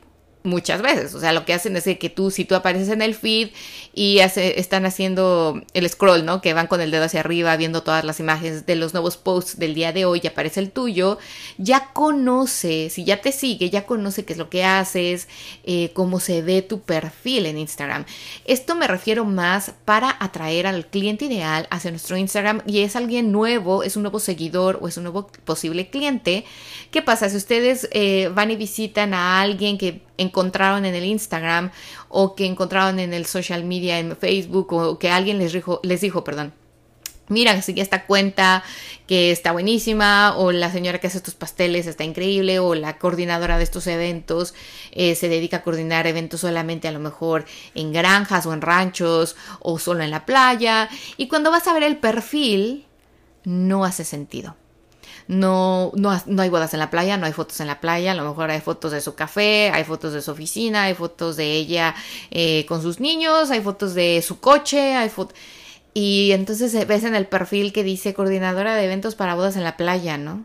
muchas 0.47 0.83
veces. 0.83 1.15
O 1.15 1.21
sea, 1.21 1.33
lo 1.33 1.45
que 1.45 1.53
hacen 1.53 1.77
es 1.77 1.85
que 1.85 2.11
tú, 2.11 2.31
si 2.31 2.45
tú 2.45 2.55
apareces 2.55 2.89
en 2.89 3.03
el 3.03 3.15
feed 3.15 3.51
y 3.95 4.19
están 4.19 4.87
haciendo 4.87 5.63
el 5.75 5.89
scroll, 5.89 6.25
¿no? 6.25 6.41
Que 6.41 6.55
van 6.55 6.67
con 6.67 6.81
el 6.81 6.91
dedo 6.91 7.05
hacia 7.05 7.21
arriba 7.21 7.57
viendo 7.57 7.83
todas 7.83 8.05
las 8.05 8.21
imágenes 8.21 8.67
de 8.67 8.77
los 8.77 8.95
nuevos 8.95 9.17
posts 9.17 9.59
del 9.59 9.75
día 9.75 9.93
de 9.93 10.05
hoy 10.05 10.21
y 10.23 10.27
aparece 10.27 10.61
el 10.61 10.71
tuyo, 10.71 11.19
ya 11.59 11.93
conoce, 11.93 12.91
si 12.91 13.05
ya 13.05 13.21
te 13.21 13.33
sigue, 13.33 13.71
ya 13.71 13.87
conoce 13.87 14.25
qué 14.25 14.33
es 14.33 14.39
lo 14.39 14.51
que 14.51 14.65
haces, 14.65 15.29
eh, 15.65 15.91
cómo 15.95 16.21
se 16.21 16.43
ve 16.43 16.63
tu 16.63 16.81
perfil 16.81 17.47
en 17.47 17.59
Instagram. 17.59 18.05
Esto 18.45 18.75
me 18.75 18.87
refiero 18.87 19.25
más 19.25 19.73
para 19.85 20.17
atraer 20.21 20.67
al 20.67 20.87
cliente 20.87 21.27
ideal 21.27 21.67
hacia 21.71 21.91
nuestro 21.91 22.17
Instagram 22.17 22.63
y 22.67 22.81
es 22.81 22.97
alguien 22.97 23.33
nuevo, 23.33 23.83
es 23.83 23.97
un 23.97 24.03
nuevo 24.03 24.21
seguidor 24.21 24.79
o 24.81 24.89
es 24.89 24.97
un 24.97 25.05
nuevo 25.05 25.29
posible 25.45 25.89
cliente. 25.89 26.45
¿Qué 26.91 27.03
pasa? 27.03 27.29
Si 27.29 27.37
ustedes 27.37 27.89
eh, 27.93 28.31
van 28.35 28.51
y 28.51 28.57
visitan 28.57 29.15
a 29.15 29.41
alguien 29.41 29.79
que 29.79 30.03
encontraron 30.37 30.85
en 30.85 30.95
el 30.95 31.05
Instagram 31.05 31.71
o 32.11 32.35
que 32.35 32.45
encontraron 32.45 32.99
en 32.99 33.15
el 33.15 33.25
social 33.25 33.65
media, 33.65 33.99
en 33.99 34.15
Facebook 34.19 34.71
o 34.75 34.99
que 34.99 35.09
alguien 35.09 35.39
les 35.39 35.55
dijo, 35.55 35.81
les 35.83 36.03
dijo, 36.03 36.25
perdón. 36.25 36.53
Mira, 37.29 37.61
sigue 37.63 37.83
esta 37.83 38.07
cuenta 38.07 38.63
que 39.09 39.33
está 39.33 39.51
buenísima, 39.51 40.37
o 40.37 40.53
la 40.53 40.71
señora 40.71 41.01
que 41.01 41.09
hace 41.09 41.17
estos 41.17 41.35
pasteles 41.35 41.89
está 41.89 42.05
increíble, 42.05 42.61
o 42.61 42.77
la 42.77 42.99
coordinadora 42.99 43.59
de 43.59 43.65
estos 43.65 43.89
eventos 43.89 44.55
eh, 44.93 45.17
se 45.17 45.29
dedica 45.29 45.57
a 45.57 45.63
coordinar 45.63 46.07
eventos 46.07 46.43
solamente 46.43 46.87
a 46.87 46.93
lo 46.93 47.01
mejor 47.01 47.45
en 47.75 47.93
granjas 47.93 48.47
o 48.47 48.53
en 48.53 48.61
ranchos, 48.61 49.35
o 49.59 49.81
solo 49.81 50.05
en 50.05 50.13
la 50.13 50.25
playa. 50.25 50.89
Y 51.17 51.27
cuando 51.27 51.51
vas 51.51 51.67
a 51.67 51.73
ver 51.73 51.83
el 51.83 51.97
perfil, 51.97 52.85
no 53.43 53.85
hace 53.85 54.05
sentido 54.05 54.55
no, 55.29 55.93
no, 55.95 56.21
no 56.27 56.43
hay 56.43 56.49
bodas 56.49 56.73
en 56.73 56.81
la 56.81 56.91
playa, 56.91 57.17
no 57.17 57.27
hay 57.27 57.33
fotos 57.33 57.61
en 57.61 57.67
la 57.67 57.81
playa, 57.81 58.13
a 58.13 58.15
lo 58.15 58.25
mejor 58.25 58.51
hay 58.51 58.61
fotos 58.61 58.93
de 58.93 59.01
su 59.01 59.15
café, 59.15 59.71
hay 59.75 59.85
fotos 59.85 60.13
de 60.13 60.23
su 60.23 60.31
oficina, 60.31 60.85
hay 60.85 60.95
fotos 60.95 61.37
de 61.37 61.53
ella 61.53 61.95
eh, 62.31 62.65
con 62.67 62.83
sus 62.83 63.01
niños, 63.01 63.51
hay 63.51 63.61
fotos 63.61 63.95
de 63.95 64.23
su 64.23 64.41
coche, 64.41 64.95
hay 64.95 65.09
fotos... 65.09 65.37
Y 65.95 66.33
entonces 66.33 66.87
ves 66.87 67.05
en 67.05 67.15
el 67.15 67.27
perfil 67.27 67.73
que 67.73 67.83
dice 67.83 68.13
coordinadora 68.13 68.75
de 68.75 68.85
eventos 68.85 69.15
para 69.15 69.35
bodas 69.35 69.57
en 69.57 69.65
la 69.65 69.79
playa, 69.79 70.19
¿no? 70.19 70.45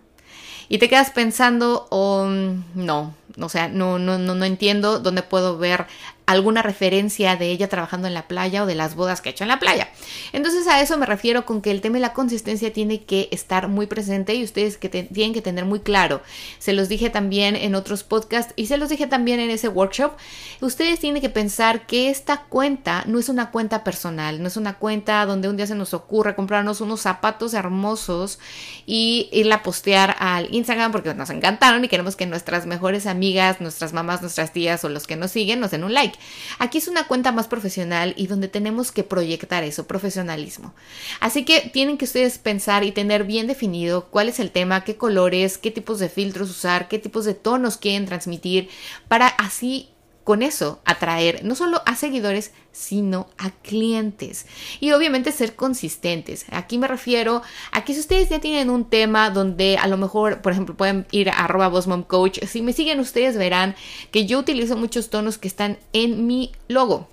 Y 0.70 0.78
te 0.78 0.88
quedas 0.88 1.10
pensando, 1.10 1.88
oh, 1.90 2.26
no, 2.26 3.14
o 3.38 3.50
sea, 3.50 3.68
no, 3.68 4.00
no, 4.00 4.18
no, 4.18 4.36
no 4.36 4.46
entiendo 4.46 5.00
dónde 5.00 5.22
puedo 5.24 5.58
ver 5.58 5.88
alguna 6.32 6.62
referencia 6.62 7.36
de 7.36 7.52
ella 7.52 7.70
trabajando 7.70 8.08
en 8.08 8.14
la 8.14 8.28
playa 8.28 8.64
o 8.64 8.66
de 8.66 8.76
las 8.76 8.96
bodas 8.96 9.22
que 9.22 9.30
ha 9.30 9.32
hecho 9.32 9.44
en 9.44 9.50
la 9.50 9.60
playa. 9.60 9.90
Entonces 10.34 10.68
a 10.68 10.82
eso 10.82 10.98
me 10.98 11.06
refiero 11.06 11.46
con 11.46 11.62
que 11.62 11.72
el 11.72 11.82
tema 11.82 11.96
de 11.96 12.02
la 12.02 12.14
consistencia 12.14 12.74
tiene 12.74 13.04
que 13.04 13.30
estar 13.32 13.68
muy 13.68 13.88
presente 13.88 14.36
y 14.36 14.44
ustedes 14.44 14.80
tienen 14.80 15.34
que 15.34 15.42
tener 15.42 15.66
muy 15.66 15.80
claro. 15.80 16.22
Se 16.60 16.74
los 16.74 16.90
dije 16.90 17.10
también 17.10 17.56
en 17.56 17.76
otros 17.76 18.04
podcasts 18.04 18.54
y 18.56 18.68
se 18.68 18.78
los 18.78 18.90
dije 18.90 19.08
también 19.08 19.40
en 19.40 19.50
ese 19.50 19.68
workshop. 19.68 20.14
Ustedes 20.62 21.00
tienen 21.00 21.22
que 21.22 21.30
pensar 21.30 21.86
que 21.86 22.10
esta 22.10 22.44
cuenta 22.44 23.04
no 23.08 23.20
es 23.20 23.30
una 23.30 23.52
cuenta 23.52 23.84
personal, 23.84 24.42
no 24.42 24.48
es 24.48 24.58
una 24.58 24.78
cuenta 24.78 25.26
donde 25.26 25.50
un 25.50 25.58
día 25.58 25.68
se 25.68 25.76
nos 25.76 25.94
ocurre 25.94 26.36
comprarnos 26.36 26.82
unos 26.82 27.02
zapatos 27.02 27.54
hermosos 27.54 28.40
y 28.86 29.30
irla 29.32 29.56
a 29.56 29.64
postear 29.64 30.16
al 30.20 30.54
Instagram 30.54 30.92
porque 30.92 31.14
nos 31.14 31.30
encantaron 31.30 31.84
y 31.84 31.88
queremos 31.88 32.16
que 32.16 32.26
nuestras 32.26 32.66
mejores 32.66 33.06
amigas, 33.06 33.62
nuestras 33.62 33.94
mamás, 33.94 34.22
nuestras 34.22 34.54
tías 34.54 34.84
o 34.84 34.90
los 34.90 35.08
que 35.08 35.16
nos 35.16 35.32
siguen 35.32 35.60
nos 35.60 35.72
den 35.72 35.84
un 35.84 35.94
like. 35.94 36.18
Aquí 36.60 36.78
es 36.78 36.88
una 36.88 37.08
cuenta 37.08 37.32
más 37.32 37.48
profesional 37.48 38.14
y 38.18 38.28
donde 38.28 38.48
tenemos 38.48 38.92
que 38.92 39.04
proyectar 39.04 39.64
eso, 39.64 39.88
profesionalismo. 39.88 40.74
Así 41.20 41.46
que 41.46 41.70
tienen 41.74 41.98
que 41.98 42.06
ustedes 42.06 42.38
pensar 42.38 42.84
y 42.84 42.92
tener 42.92 43.24
bien 43.24 43.48
definido 43.48 44.08
cuál 44.10 44.30
es 44.30 44.40
el 44.40 44.52
tema, 44.52 44.84
qué 44.84 44.98
colores, 44.98 45.58
qué 45.58 45.72
tipos 45.72 46.00
de 46.00 46.10
filtros 46.10 46.50
usar, 46.50 46.88
qué 46.88 47.00
tipos 47.00 47.26
de 47.26 47.34
tonos 47.34 47.78
quieren 47.78 48.06
transmitir 48.06 48.70
para 49.08 49.28
así 49.28 49.90
con 50.32 50.44
eso 50.44 50.80
atraer 50.86 51.44
no 51.44 51.56
solo 51.56 51.82
a 51.86 51.98
seguidores, 51.98 52.54
sino 52.72 53.28
a 53.38 53.50
clientes. 53.50 54.46
Y 54.80 54.94
obviamente 54.94 55.34
ser 55.34 55.58
consistentes. 55.58 56.46
Aquí 56.52 56.78
me 56.78 56.88
refiero 56.88 57.42
a 57.74 57.84
que 57.84 57.94
si 57.94 58.00
ustedes 58.00 58.30
ya 58.30 58.40
tienen 58.40 58.70
un 58.70 58.86
tema 58.86 59.30
donde 59.30 59.76
a 59.78 59.88
lo 59.88 59.98
mejor, 59.98 60.42
por 60.42 60.54
ejemplo, 60.54 60.78
pueden 60.78 61.06
ir 61.12 61.30
a 61.30 61.34
arroba 61.34 61.70
coach. 62.08 62.40
Si 62.46 62.62
me 62.62 62.72
siguen 62.72 63.02
ustedes 63.02 63.36
verán 63.36 63.76
que 64.12 64.26
yo 64.26 64.40
utilizo 64.40 64.78
muchos 64.78 65.10
tonos 65.10 65.38
que 65.38 65.50
están 65.50 65.78
en 65.92 66.26
mi 66.28 66.54
logo 66.70 67.10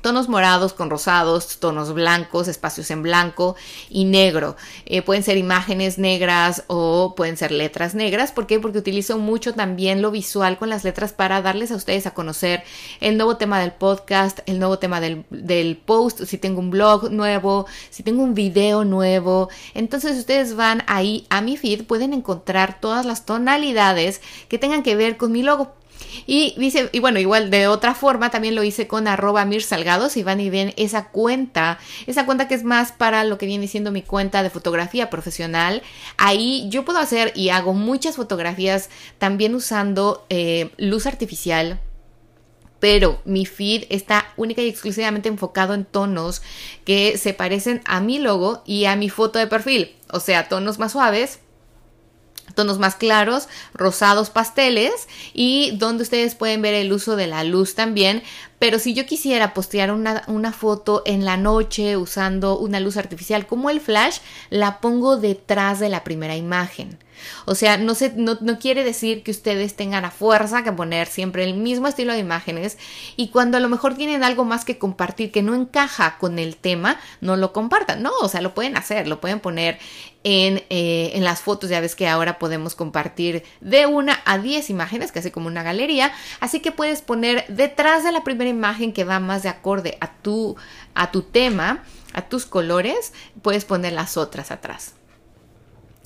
tonos 0.00 0.28
morados 0.28 0.72
con 0.72 0.90
rosados, 0.90 1.58
tonos 1.58 1.92
blancos, 1.92 2.48
espacios 2.48 2.90
en 2.90 3.02
blanco 3.02 3.56
y 3.88 4.04
negro. 4.04 4.56
Eh, 4.84 5.02
pueden 5.02 5.22
ser 5.22 5.36
imágenes 5.36 5.98
negras 5.98 6.64
o 6.66 7.14
pueden 7.16 7.36
ser 7.36 7.52
letras 7.52 7.94
negras. 7.94 8.32
¿Por 8.32 8.46
qué? 8.46 8.60
Porque 8.60 8.78
utilizo 8.78 9.18
mucho 9.18 9.54
también 9.54 10.02
lo 10.02 10.10
visual 10.10 10.58
con 10.58 10.68
las 10.68 10.84
letras 10.84 11.12
para 11.12 11.42
darles 11.42 11.70
a 11.70 11.76
ustedes 11.76 12.06
a 12.06 12.14
conocer 12.14 12.62
el 13.00 13.16
nuevo 13.16 13.36
tema 13.36 13.60
del 13.60 13.72
podcast, 13.72 14.40
el 14.46 14.58
nuevo 14.58 14.78
tema 14.78 15.00
del, 15.00 15.24
del 15.30 15.76
post, 15.76 16.24
si 16.24 16.38
tengo 16.38 16.60
un 16.60 16.70
blog 16.70 17.10
nuevo, 17.10 17.66
si 17.90 18.02
tengo 18.02 18.22
un 18.22 18.34
video 18.34 18.84
nuevo. 18.84 19.48
Entonces 19.74 20.18
ustedes 20.18 20.56
van 20.56 20.82
ahí 20.86 21.26
a 21.30 21.40
mi 21.40 21.56
feed, 21.56 21.84
pueden 21.84 22.12
encontrar 22.12 22.80
todas 22.80 23.04
las 23.06 23.26
tonalidades 23.26 24.20
que 24.48 24.58
tengan 24.58 24.82
que 24.82 24.96
ver 24.96 25.16
con 25.16 25.32
mi 25.32 25.42
logo. 25.42 25.74
Y 26.26 26.54
dice, 26.58 26.88
y 26.92 26.98
bueno, 26.98 27.18
igual 27.18 27.50
de 27.50 27.68
otra 27.68 27.94
forma 27.94 28.30
también 28.30 28.54
lo 28.54 28.62
hice 28.62 28.86
con 28.86 29.06
arroba 29.08 29.44
mir 29.44 29.62
salgado, 29.62 30.08
si 30.08 30.22
van 30.22 30.40
y 30.40 30.50
ven 30.50 30.74
esa 30.76 31.08
cuenta, 31.08 31.78
esa 32.06 32.26
cuenta 32.26 32.48
que 32.48 32.54
es 32.54 32.64
más 32.64 32.92
para 32.92 33.24
lo 33.24 33.38
que 33.38 33.46
viene 33.46 33.68
siendo 33.68 33.92
mi 33.92 34.02
cuenta 34.02 34.42
de 34.42 34.50
fotografía 34.50 35.10
profesional. 35.10 35.82
Ahí 36.16 36.66
yo 36.68 36.84
puedo 36.84 36.98
hacer 36.98 37.32
y 37.34 37.50
hago 37.50 37.74
muchas 37.74 38.16
fotografías 38.16 38.90
también 39.18 39.54
usando 39.54 40.26
eh, 40.30 40.70
luz 40.78 41.06
artificial, 41.06 41.80
pero 42.80 43.20
mi 43.24 43.46
feed 43.46 43.84
está 43.88 44.26
única 44.36 44.62
y 44.62 44.68
exclusivamente 44.68 45.28
enfocado 45.28 45.74
en 45.74 45.84
tonos 45.84 46.42
que 46.84 47.18
se 47.18 47.34
parecen 47.34 47.80
a 47.84 48.00
mi 48.00 48.18
logo 48.18 48.62
y 48.66 48.84
a 48.84 48.96
mi 48.96 49.10
foto 49.10 49.38
de 49.38 49.46
perfil, 49.46 49.94
o 50.10 50.20
sea, 50.20 50.48
tonos 50.48 50.78
más 50.78 50.92
suaves 50.92 51.40
tonos 52.56 52.80
más 52.80 52.96
claros, 52.96 53.48
rosados 53.72 54.30
pasteles 54.30 55.06
y 55.32 55.76
donde 55.76 56.02
ustedes 56.02 56.34
pueden 56.34 56.62
ver 56.62 56.74
el 56.74 56.92
uso 56.92 57.14
de 57.14 57.28
la 57.28 57.44
luz 57.44 57.76
también. 57.76 58.24
Pero 58.58 58.80
si 58.80 58.94
yo 58.94 59.06
quisiera 59.06 59.54
postear 59.54 59.92
una, 59.92 60.24
una, 60.26 60.52
foto 60.52 61.02
en 61.06 61.24
la 61.24 61.36
noche 61.36 61.96
usando 61.96 62.58
una 62.58 62.80
luz 62.80 62.96
artificial 62.96 63.46
como 63.46 63.70
el 63.70 63.80
flash, 63.80 64.18
la 64.50 64.80
pongo 64.80 65.18
detrás 65.18 65.78
de 65.78 65.90
la 65.90 66.02
primera 66.02 66.34
imagen. 66.34 66.98
O 67.44 67.54
sea, 67.54 67.78
no, 67.78 67.94
se, 67.94 68.12
no, 68.14 68.38
no, 68.40 68.58
quiere 68.58 68.84
decir 68.84 69.22
que 69.22 69.30
ustedes 69.30 69.76
tengan 69.76 70.04
a 70.04 70.10
fuerza 70.10 70.64
que 70.64 70.72
poner 70.72 71.06
siempre 71.06 71.44
el 71.44 71.54
mismo 71.54 71.88
estilo 71.88 72.12
de 72.12 72.18
imágenes 72.18 72.78
y 73.16 73.28
cuando 73.28 73.56
a 73.56 73.60
lo 73.60 73.68
mejor 73.68 73.94
tienen 73.94 74.24
algo 74.24 74.44
más 74.44 74.64
que 74.64 74.78
compartir 74.78 75.32
que 75.32 75.42
no 75.42 75.54
encaja 75.54 76.18
con 76.18 76.38
el 76.38 76.56
tema, 76.56 76.98
no 77.20 77.36
lo 77.36 77.52
compartan. 77.52 78.02
No, 78.02 78.12
o 78.20 78.28
sea, 78.28 78.40
lo 78.40 78.54
pueden 78.54 78.76
hacer, 78.76 79.06
lo 79.06 79.20
pueden 79.20 79.40
poner 79.40 79.78
en, 80.24 80.64
eh, 80.70 81.12
en 81.14 81.24
las 81.24 81.40
fotos. 81.40 81.70
Ya 81.70 81.80
ves 81.80 81.94
que 81.94 82.08
ahora 82.08 82.38
podemos 82.38 82.74
compartir 82.74 83.44
de 83.60 83.86
una 83.86 84.20
a 84.24 84.38
diez 84.38 84.70
imágenes, 84.70 85.12
casi 85.12 85.30
como 85.30 85.46
una 85.46 85.62
galería. 85.62 86.12
Así 86.40 86.60
que 86.60 86.72
puedes 86.72 87.02
poner 87.02 87.44
detrás 87.48 88.04
de 88.04 88.12
la 88.12 88.24
primera 88.24 88.50
imagen 88.50 88.92
que 88.92 89.04
va 89.04 89.20
más 89.20 89.42
de 89.42 89.48
acorde 89.48 89.96
a 90.00 90.12
tu, 90.12 90.56
a 90.94 91.12
tu 91.12 91.22
tema, 91.22 91.84
a 92.12 92.22
tus 92.22 92.46
colores, 92.46 93.12
puedes 93.42 93.64
poner 93.64 93.92
las 93.92 94.16
otras 94.16 94.50
atrás. 94.50 94.94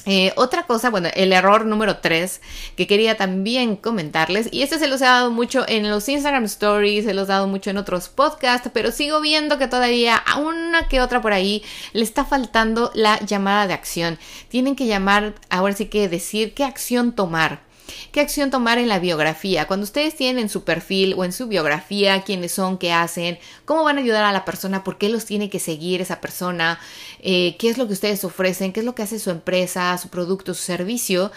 Eh, 0.07 0.33
otra 0.37 0.63
cosa, 0.63 0.89
bueno, 0.89 1.09
el 1.15 1.33
error 1.33 1.67
número 1.67 1.99
3 1.99 2.41
que 2.75 2.87
quería 2.87 3.17
también 3.17 3.77
comentarles, 3.77 4.49
y 4.51 4.63
este 4.63 4.79
se 4.79 4.87
los 4.87 5.01
he 5.03 5.05
dado 5.05 5.31
mucho 5.31 5.65
en 5.69 5.91
los 5.91 6.09
Instagram 6.09 6.45
Stories, 6.45 7.05
se 7.05 7.13
los 7.13 7.29
he 7.29 7.33
dado 7.33 7.47
mucho 7.47 7.71
en 7.71 7.77
otros 7.77 8.09
podcasts, 8.09 8.71
pero 8.73 8.93
sigo 8.93 9.21
viendo 9.21 9.59
que 9.59 9.69
todavía 9.69 10.17
a 10.17 10.39
una 10.39 10.89
que 10.89 11.01
otra 11.01 11.21
por 11.21 11.33
ahí 11.33 11.63
le 11.93 12.03
está 12.03 12.25
faltando 12.25 12.91
la 12.95 13.21
llamada 13.21 13.67
de 13.67 13.75
acción. 13.75 14.19
Tienen 14.49 14.75
que 14.75 14.87
llamar, 14.87 15.35
ahora 15.51 15.75
sí 15.75 15.87
que 15.87 16.09
decir 16.09 16.55
qué 16.55 16.65
acción 16.65 17.13
tomar. 17.13 17.70
¿Qué 18.13 18.21
acción 18.21 18.51
tomar 18.51 18.79
en 18.79 18.89
la 18.89 18.99
biografía? 18.99 19.67
Cuando 19.67 19.85
ustedes 19.85 20.17
tienen 20.17 20.43
en 20.43 20.49
su 20.49 20.65
perfil 20.65 21.15
o 21.17 21.25
en 21.25 21.33
su 21.33 21.47
biografía 21.49 22.23
quiénes 22.23 22.53
son, 22.53 22.79
qué 22.79 22.93
hacen, 22.93 23.39
cómo 23.65 23.85
van 23.85 23.99
a 23.99 24.01
ayudar 24.01 24.25
a 24.25 24.33
la 24.33 24.45
persona, 24.45 24.85
por 24.85 24.99
qué 24.99 25.09
los 25.09 25.25
tiene 25.25 25.51
que 25.51 25.59
seguir 25.59 26.01
esa 26.01 26.21
persona, 26.21 26.81
eh, 27.21 27.57
qué 27.59 27.69
es 27.71 27.79
lo 27.79 27.87
que 27.87 27.93
ustedes 27.93 28.25
ofrecen, 28.25 28.73
qué 28.73 28.81
es 28.81 28.87
lo 28.87 28.95
que 28.95 29.03
hace 29.03 29.19
su 29.19 29.31
empresa, 29.31 29.97
su 29.99 30.09
producto, 30.09 30.55
su 30.55 30.63
servicio, 30.63 31.31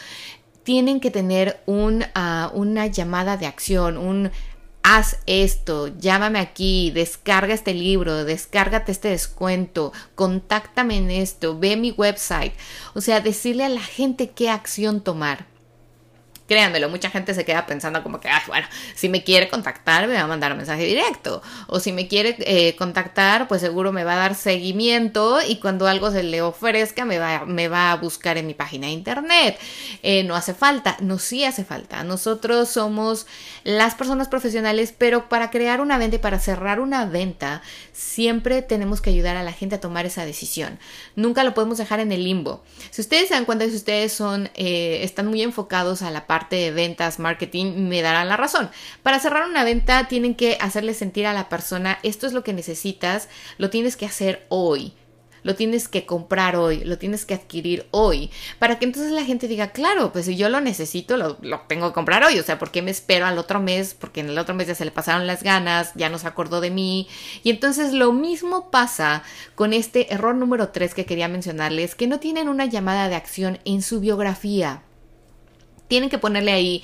tienen 0.64 1.00
que 1.00 1.12
tener 1.12 1.62
ah, 2.16 2.52
una 2.54 2.88
llamada 2.88 3.38
de 3.38 3.46
acción, 3.46 3.98
un 3.98 4.32
haz 4.84 5.18
esto, 5.26 5.88
llámame 5.98 6.40
aquí, 6.40 6.92
descarga 6.92 7.54
este 7.54 7.74
libro, 7.74 8.26
descárgate 8.26 8.92
este 8.92 9.10
descuento, 9.10 9.94
contáctame 10.16 10.98
en 10.98 11.10
esto, 11.10 11.58
ve 11.58 11.78
mi 11.78 11.92
website. 11.92 12.54
O 12.94 13.02
sea, 13.02 13.22
decirle 13.22 13.64
a 13.64 13.70
la 13.70 13.82
gente 13.82 14.32
qué 14.32 14.50
acción 14.50 15.02
tomar. 15.02 15.53
Créanmelo, 16.54 16.88
mucha 16.88 17.10
gente 17.10 17.34
se 17.34 17.46
queda 17.46 17.66
pensando 17.66 18.04
como 18.04 18.20
que, 18.20 18.30
bueno, 18.46 18.68
si 18.94 19.10
me 19.10 19.24
quiere 19.24 19.50
contactar, 19.50 20.08
me 20.08 20.14
va 20.14 20.22
a 20.22 20.28
mandar 20.28 20.52
un 20.52 20.60
mensaje 20.60 20.86
directo. 20.86 21.42
O 21.66 21.80
si 21.80 21.92
me 21.92 22.08
quiere 22.08 22.36
eh, 22.42 22.76
contactar, 22.76 23.48
pues 23.48 23.60
seguro 23.60 23.92
me 23.92 24.04
va 24.04 24.14
a 24.14 24.18
dar 24.18 24.36
seguimiento 24.36 25.40
y 25.42 25.56
cuando 25.56 25.88
algo 25.88 26.12
se 26.12 26.22
le 26.22 26.44
ofrezca, 26.44 27.06
me 27.06 27.18
va, 27.18 27.46
me 27.48 27.70
va 27.70 27.92
a 27.92 27.96
buscar 27.96 28.38
en 28.38 28.46
mi 28.46 28.54
página 28.54 28.86
de 28.86 28.94
internet. 28.94 29.58
Eh, 30.04 30.24
no 30.26 30.36
hace 30.36 30.54
falta, 30.54 30.96
no 31.00 31.18
sí 31.18 31.44
hace 31.44 31.66
falta. 31.66 32.04
Nosotros 32.04 32.70
somos 32.70 33.26
las 33.64 33.96
personas 33.96 34.28
profesionales, 34.28 34.94
pero 34.96 35.30
para 35.30 35.50
crear 35.50 35.82
una 35.82 35.98
venta 35.98 36.18
y 36.18 36.20
para 36.20 36.38
cerrar 36.38 36.80
una 36.80 37.06
venta, 37.06 37.64
siempre 37.94 38.62
tenemos 38.62 39.02
que 39.02 39.10
ayudar 39.10 39.38
a 39.38 39.44
la 39.44 39.54
gente 39.54 39.74
a 39.74 39.82
tomar 39.82 40.06
esa 40.06 40.24
decisión. 40.24 40.78
Nunca 41.16 41.44
lo 41.44 41.56
podemos 41.56 41.80
dejar 41.80 42.00
en 42.00 42.12
el 42.12 42.24
limbo. 42.24 42.64
Si 42.92 43.02
ustedes 43.02 43.30
se 43.30 43.34
dan 43.34 43.46
cuenta 43.46 43.68
si 43.68 43.76
ustedes 43.76 44.14
son, 44.14 44.52
eh, 44.54 45.00
están 45.02 45.26
muy 45.26 45.42
enfocados 45.42 46.04
a 46.04 46.12
la 46.12 46.28
parte 46.28 46.43
de 46.50 46.72
ventas, 46.72 47.20
marketing, 47.20 47.88
me 47.88 48.02
darán 48.02 48.30
la 48.30 48.38
razón. 48.38 48.70
Para 49.02 49.20
cerrar 49.20 49.48
una 49.48 49.64
venta 49.64 50.08
tienen 50.08 50.36
que 50.36 50.58
hacerle 50.60 50.94
sentir 50.94 51.26
a 51.26 51.34
la 51.34 51.50
persona, 51.50 52.00
esto 52.04 52.28
es 52.28 52.34
lo 52.34 52.44
que 52.44 52.54
necesitas, 52.54 53.30
lo 53.58 53.70
tienes 53.70 53.98
que 53.98 54.06
hacer 54.06 54.46
hoy 54.50 54.94
lo 55.44 55.56
tienes 55.56 55.88
que 55.88 56.06
comprar 56.06 56.56
hoy, 56.56 56.84
lo 56.84 56.98
tienes 56.98 57.26
que 57.26 57.34
adquirir 57.34 57.86
hoy, 57.92 58.32
para 58.60 58.80
que 58.80 58.86
entonces 58.86 59.12
la 59.12 59.24
gente 59.24 59.48
diga, 59.48 59.72
claro, 59.72 60.12
pues 60.12 60.26
si 60.26 60.36
yo 60.36 60.50
lo 60.50 60.62
necesito, 60.62 61.18
lo, 61.18 61.38
tengo 61.68 61.90
que 61.90 61.94
comprar 61.94 62.24
hoy, 62.24 62.40
o 62.40 62.44
sea, 62.44 62.58
¿por 62.58 62.72
qué 62.72 62.82
me 62.82 62.92
espero 62.92 63.26
al 63.26 63.38
otro 63.38 63.60
mes? 63.60 63.94
Porque 63.94 64.22
en 64.22 64.30
el 64.30 64.40
otro 64.40 64.56
mes 64.56 64.68
ya 64.68 64.76
se 64.76 64.86
le 64.86 64.92
pasaron 64.92 65.28
las 65.28 65.44
ganas, 65.44 65.92
ya 65.96 66.10
no 66.10 66.18
se 66.18 66.28
acordó 66.28 66.62
de 66.62 66.72
mí. 66.72 67.08
Y 67.44 67.50
entonces 67.50 67.94
lo 67.94 68.14
mismo 68.14 68.72
pasa 68.72 69.24
con 69.56 69.74
este 69.74 70.14
error 70.14 70.36
número 70.36 70.70
3 70.70 70.94
que 70.94 71.06
quería 71.06 71.28
mencionarles, 71.28 71.96
que 71.96 72.08
no 72.08 72.20
tienen 72.20 72.48
una 72.48 72.66
llamada 72.66 73.10
de 73.10 73.16
acción 73.16 73.60
en 73.66 73.82
su 73.82 74.00
biografía. 74.00 74.82
Tienen 75.88 76.10
que 76.10 76.18
ponerle 76.18 76.52
ahí 76.52 76.84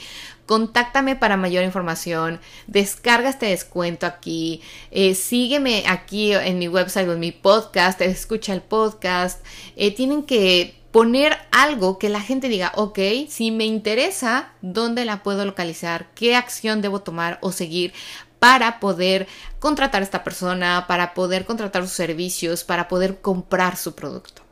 contáctame 0.49 1.15
para 1.15 1.37
mayor 1.37 1.63
información, 1.63 2.39
descarga 2.65 3.29
este 3.29 3.45
descuento 3.45 4.07
aquí, 4.07 4.63
eh, 4.89 5.13
sígueme 5.13 5.83
aquí 5.85 6.33
en 6.33 6.57
mi 6.57 6.67
website 6.67 7.07
o 7.07 7.13
en 7.13 7.19
mi 7.19 7.31
podcast, 7.31 8.01
escucha 8.01 8.53
el 8.53 8.63
podcast, 8.63 9.45
eh, 9.75 9.93
tienen 9.93 10.23
que 10.23 10.73
poner 10.91 11.37
algo 11.51 11.99
que 11.99 12.09
la 12.09 12.19
gente 12.19 12.49
diga, 12.49 12.71
ok, 12.73 12.97
si 13.27 13.51
me 13.51 13.65
interesa, 13.65 14.53
¿dónde 14.61 15.05
la 15.05 15.21
puedo 15.21 15.45
localizar? 15.45 16.07
¿Qué 16.15 16.35
acción 16.35 16.81
debo 16.81 17.01
tomar 17.01 17.37
o 17.41 17.51
seguir 17.51 17.93
para 18.39 18.79
poder 18.79 19.27
contratar 19.59 20.01
a 20.01 20.05
esta 20.05 20.23
persona, 20.23 20.85
para 20.87 21.13
poder 21.13 21.45
contratar 21.45 21.83
sus 21.83 21.91
servicios, 21.91 22.63
para 22.63 22.87
poder 22.87 23.21
comprar 23.21 23.77
su 23.77 23.93
producto? 23.93 24.48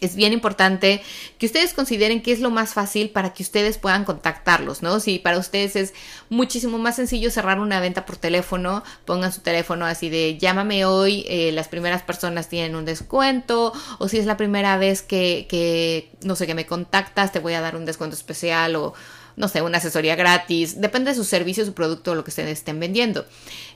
Es 0.00 0.16
bien 0.16 0.32
importante 0.32 1.02
que 1.38 1.46
ustedes 1.46 1.74
consideren 1.74 2.22
que 2.22 2.32
es 2.32 2.40
lo 2.40 2.50
más 2.50 2.74
fácil 2.74 3.10
para 3.10 3.32
que 3.32 3.42
ustedes 3.42 3.78
puedan 3.78 4.04
contactarlos, 4.04 4.82
¿no? 4.82 5.00
Si 5.00 5.18
para 5.18 5.38
ustedes 5.38 5.76
es 5.76 5.94
muchísimo 6.28 6.78
más 6.78 6.96
sencillo 6.96 7.30
cerrar 7.30 7.60
una 7.60 7.80
venta 7.80 8.06
por 8.06 8.16
teléfono, 8.16 8.82
pongan 9.04 9.32
su 9.32 9.40
teléfono 9.40 9.84
así 9.84 10.08
de 10.08 10.38
llámame 10.38 10.84
hoy, 10.84 11.24
eh, 11.28 11.52
las 11.52 11.68
primeras 11.68 12.02
personas 12.02 12.48
tienen 12.48 12.74
un 12.76 12.84
descuento, 12.84 13.72
o 13.98 14.08
si 14.08 14.18
es 14.18 14.26
la 14.26 14.36
primera 14.36 14.76
vez 14.76 15.02
que, 15.02 15.46
que, 15.48 16.10
no 16.22 16.36
sé, 16.36 16.46
que 16.46 16.54
me 16.54 16.66
contactas, 16.66 17.32
te 17.32 17.38
voy 17.38 17.54
a 17.54 17.60
dar 17.60 17.76
un 17.76 17.84
descuento 17.84 18.16
especial 18.16 18.76
o 18.76 18.94
no 19.40 19.48
sé, 19.48 19.62
una 19.62 19.78
asesoría 19.78 20.14
gratis, 20.14 20.80
depende 20.80 21.10
de 21.10 21.16
su 21.16 21.24
servicio, 21.24 21.64
su 21.64 21.72
producto 21.72 22.14
lo 22.14 22.22
que 22.22 22.30
ustedes 22.30 22.58
estén 22.58 22.78
vendiendo. 22.78 23.24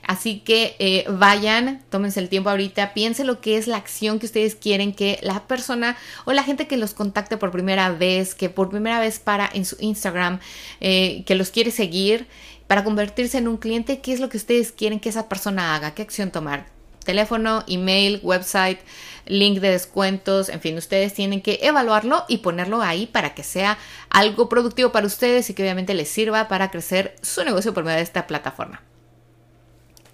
Así 0.03 0.39
que 0.39 0.75
eh, 0.79 1.05
vayan, 1.09 1.83
tómense 1.89 2.19
el 2.19 2.29
tiempo 2.29 2.49
ahorita, 2.51 2.93
piensen 2.93 3.27
lo 3.27 3.41
que 3.41 3.57
es 3.57 3.67
la 3.67 3.77
acción 3.77 4.19
que 4.19 4.27
ustedes 4.27 4.55
quieren 4.55 4.93
que 4.93 5.19
la 5.23 5.47
persona 5.47 5.97
o 6.25 6.33
la 6.33 6.43
gente 6.43 6.67
que 6.67 6.77
los 6.77 6.93
contacte 6.93 7.37
por 7.37 7.51
primera 7.51 7.89
vez, 7.91 8.35
que 8.35 8.49
por 8.49 8.69
primera 8.69 8.99
vez 8.99 9.19
para 9.19 9.49
en 9.51 9.65
su 9.65 9.75
Instagram, 9.79 10.39
eh, 10.79 11.23
que 11.25 11.35
los 11.35 11.49
quiere 11.49 11.71
seguir 11.71 12.27
para 12.67 12.83
convertirse 12.83 13.39
en 13.39 13.47
un 13.47 13.57
cliente, 13.57 13.99
qué 13.99 14.13
es 14.13 14.19
lo 14.19 14.29
que 14.29 14.37
ustedes 14.37 14.71
quieren 14.71 14.99
que 14.99 15.09
esa 15.09 15.27
persona 15.27 15.75
haga, 15.75 15.95
qué 15.95 16.03
acción 16.03 16.31
tomar. 16.31 16.74
Teléfono, 17.05 17.63
email, 17.67 18.19
website, 18.23 18.79
link 19.25 19.59
de 19.59 19.69
descuentos, 19.69 20.49
en 20.49 20.59
fin, 20.59 20.77
ustedes 20.77 21.13
tienen 21.13 21.41
que 21.41 21.59
evaluarlo 21.61 22.25
y 22.27 22.39
ponerlo 22.39 22.81
ahí 22.81 23.05
para 23.05 23.33
que 23.33 23.43
sea 23.43 23.77
algo 24.09 24.49
productivo 24.49 24.91
para 24.91 25.07
ustedes 25.07 25.49
y 25.49 25.53
que 25.53 25.63
obviamente 25.63 25.93
les 25.93 26.09
sirva 26.09 26.47
para 26.47 26.69
crecer 26.71 27.15
su 27.21 27.43
negocio 27.43 27.73
por 27.73 27.83
medio 27.83 27.97
de 27.97 28.03
esta 28.03 28.27
plataforma. 28.27 28.81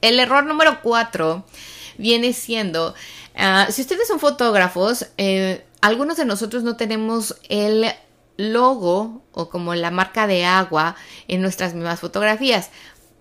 El 0.01 0.19
error 0.19 0.45
número 0.45 0.81
cuatro 0.83 1.45
viene 1.97 2.33
siendo, 2.33 2.93
ah, 3.35 3.67
si 3.69 3.81
ustedes 3.81 4.07
son 4.07 4.19
fotógrafos, 4.19 5.07
eh, 5.17 5.65
algunos 5.81 6.17
de 6.17 6.25
nosotros 6.25 6.63
no 6.63 6.75
tenemos 6.75 7.35
el 7.49 7.91
logo 8.37 9.21
o 9.33 9.49
como 9.49 9.75
la 9.75 9.91
marca 9.91 10.27
de 10.27 10.45
agua 10.45 10.95
en 11.27 11.41
nuestras 11.41 11.73
mismas 11.73 11.99
fotografías. 11.99 12.69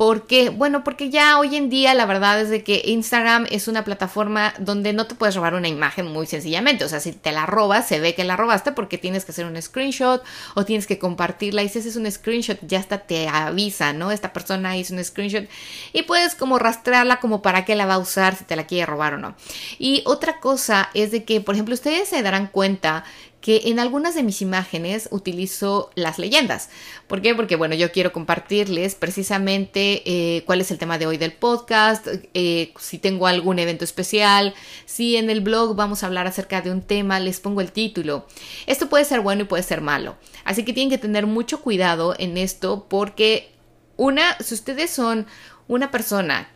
¿Por 0.01 0.27
qué? 0.27 0.49
Bueno, 0.49 0.83
porque 0.83 1.11
ya 1.11 1.39
hoy 1.39 1.57
en 1.57 1.69
día 1.69 1.93
la 1.93 2.07
verdad 2.07 2.41
es 2.41 2.49
de 2.49 2.65
que 2.65 2.81
Instagram 2.87 3.47
es 3.51 3.69
una 3.69 3.85
plataforma 3.85 4.55
donde 4.59 4.95
no 4.95 5.07
te 5.07 5.15
puedes 5.15 5.35
robar 5.35 5.53
una 5.53 5.69
imagen 5.69 6.07
muy 6.07 6.27
sencillamente. 6.27 6.87
O 6.87 6.89
sea, 6.89 7.01
si 7.01 7.13
te 7.13 7.33
la 7.33 7.45
robas, 7.45 7.87
se 7.87 8.01
ve 8.01 8.15
que 8.15 8.25
la 8.25 8.35
robaste 8.35 8.73
porque 8.73 8.97
tienes 8.97 9.27
que 9.27 9.33
hacer 9.33 9.45
un 9.45 9.61
screenshot 9.61 10.25
o 10.55 10.65
tienes 10.65 10.87
que 10.87 10.99
compartirla. 10.99 11.63
Y 11.63 11.69
si 11.69 11.81
haces 11.81 11.97
un 11.97 12.11
screenshot, 12.11 12.59
ya 12.63 12.79
hasta 12.79 13.01
te 13.01 13.29
avisa, 13.29 13.93
¿no? 13.93 14.11
Esta 14.11 14.33
persona 14.33 14.75
hizo 14.75 14.95
un 14.95 15.05
screenshot 15.05 15.47
y 15.93 16.05
puedes 16.05 16.35
como 16.35 16.59
rastrearla 16.59 17.21
como 17.21 17.43
para 17.43 17.67
qué 17.67 17.75
la 17.75 17.85
va 17.85 17.97
a 17.97 17.99
usar, 17.99 18.35
si 18.35 18.45
te 18.45 18.57
la 18.57 18.67
quiere 18.67 18.87
robar 18.87 19.13
o 19.13 19.19
no. 19.19 19.35
Y 19.79 20.03
otra 20.07 20.41
cosa 20.41 20.89
es 20.95 21.11
de 21.11 21.25
que, 21.25 21.43
por 21.43 21.57
ejemplo, 21.57 21.75
ustedes 21.75 22.09
se 22.09 22.23
darán 22.23 22.47
cuenta 22.47 23.05
que 23.41 23.63
en 23.67 23.79
algunas 23.79 24.15
de 24.15 24.23
mis 24.23 24.43
imágenes 24.43 25.09
utilizo 25.11 25.91
las 25.95 26.19
leyendas. 26.19 26.69
¿Por 27.07 27.23
qué? 27.23 27.35
Porque, 27.35 27.57
bueno, 27.57 27.75
yo 27.75 27.91
quiero 27.91 28.13
compartirles 28.13 28.95
precisamente 28.95 30.03
eh, 30.05 30.45
cuál 30.45 30.61
es 30.61 30.71
el 30.71 30.79
tema 30.79 30.99
de 30.99 31.07
hoy 31.07 31.17
del 31.17 31.33
podcast, 31.33 32.07
eh, 32.35 32.73
si 32.79 32.99
tengo 32.99 33.27
algún 33.27 33.59
evento 33.59 33.85
especial, 33.85 34.55
si 34.85 35.17
en 35.17 35.31
el 35.31 35.41
blog 35.41 35.75
vamos 35.75 36.03
a 36.03 36.07
hablar 36.07 36.27
acerca 36.27 36.61
de 36.61 36.71
un 36.71 36.83
tema, 36.83 37.19
les 37.19 37.41
pongo 37.41 37.61
el 37.61 37.73
título. 37.73 38.27
Esto 38.67 38.89
puede 38.89 39.05
ser 39.05 39.21
bueno 39.21 39.43
y 39.43 39.47
puede 39.47 39.63
ser 39.63 39.81
malo. 39.81 40.17
Así 40.45 40.65
que 40.65 40.73
tienen 40.73 40.91
que 40.91 40.99
tener 40.99 41.27
mucho 41.27 41.63
cuidado 41.63 42.15
en 42.19 42.37
esto 42.37 42.87
porque, 42.89 43.53
una, 43.97 44.37
si 44.39 44.55
ustedes 44.55 44.91
son 44.91 45.27
una 45.67 45.91
persona 45.91 46.49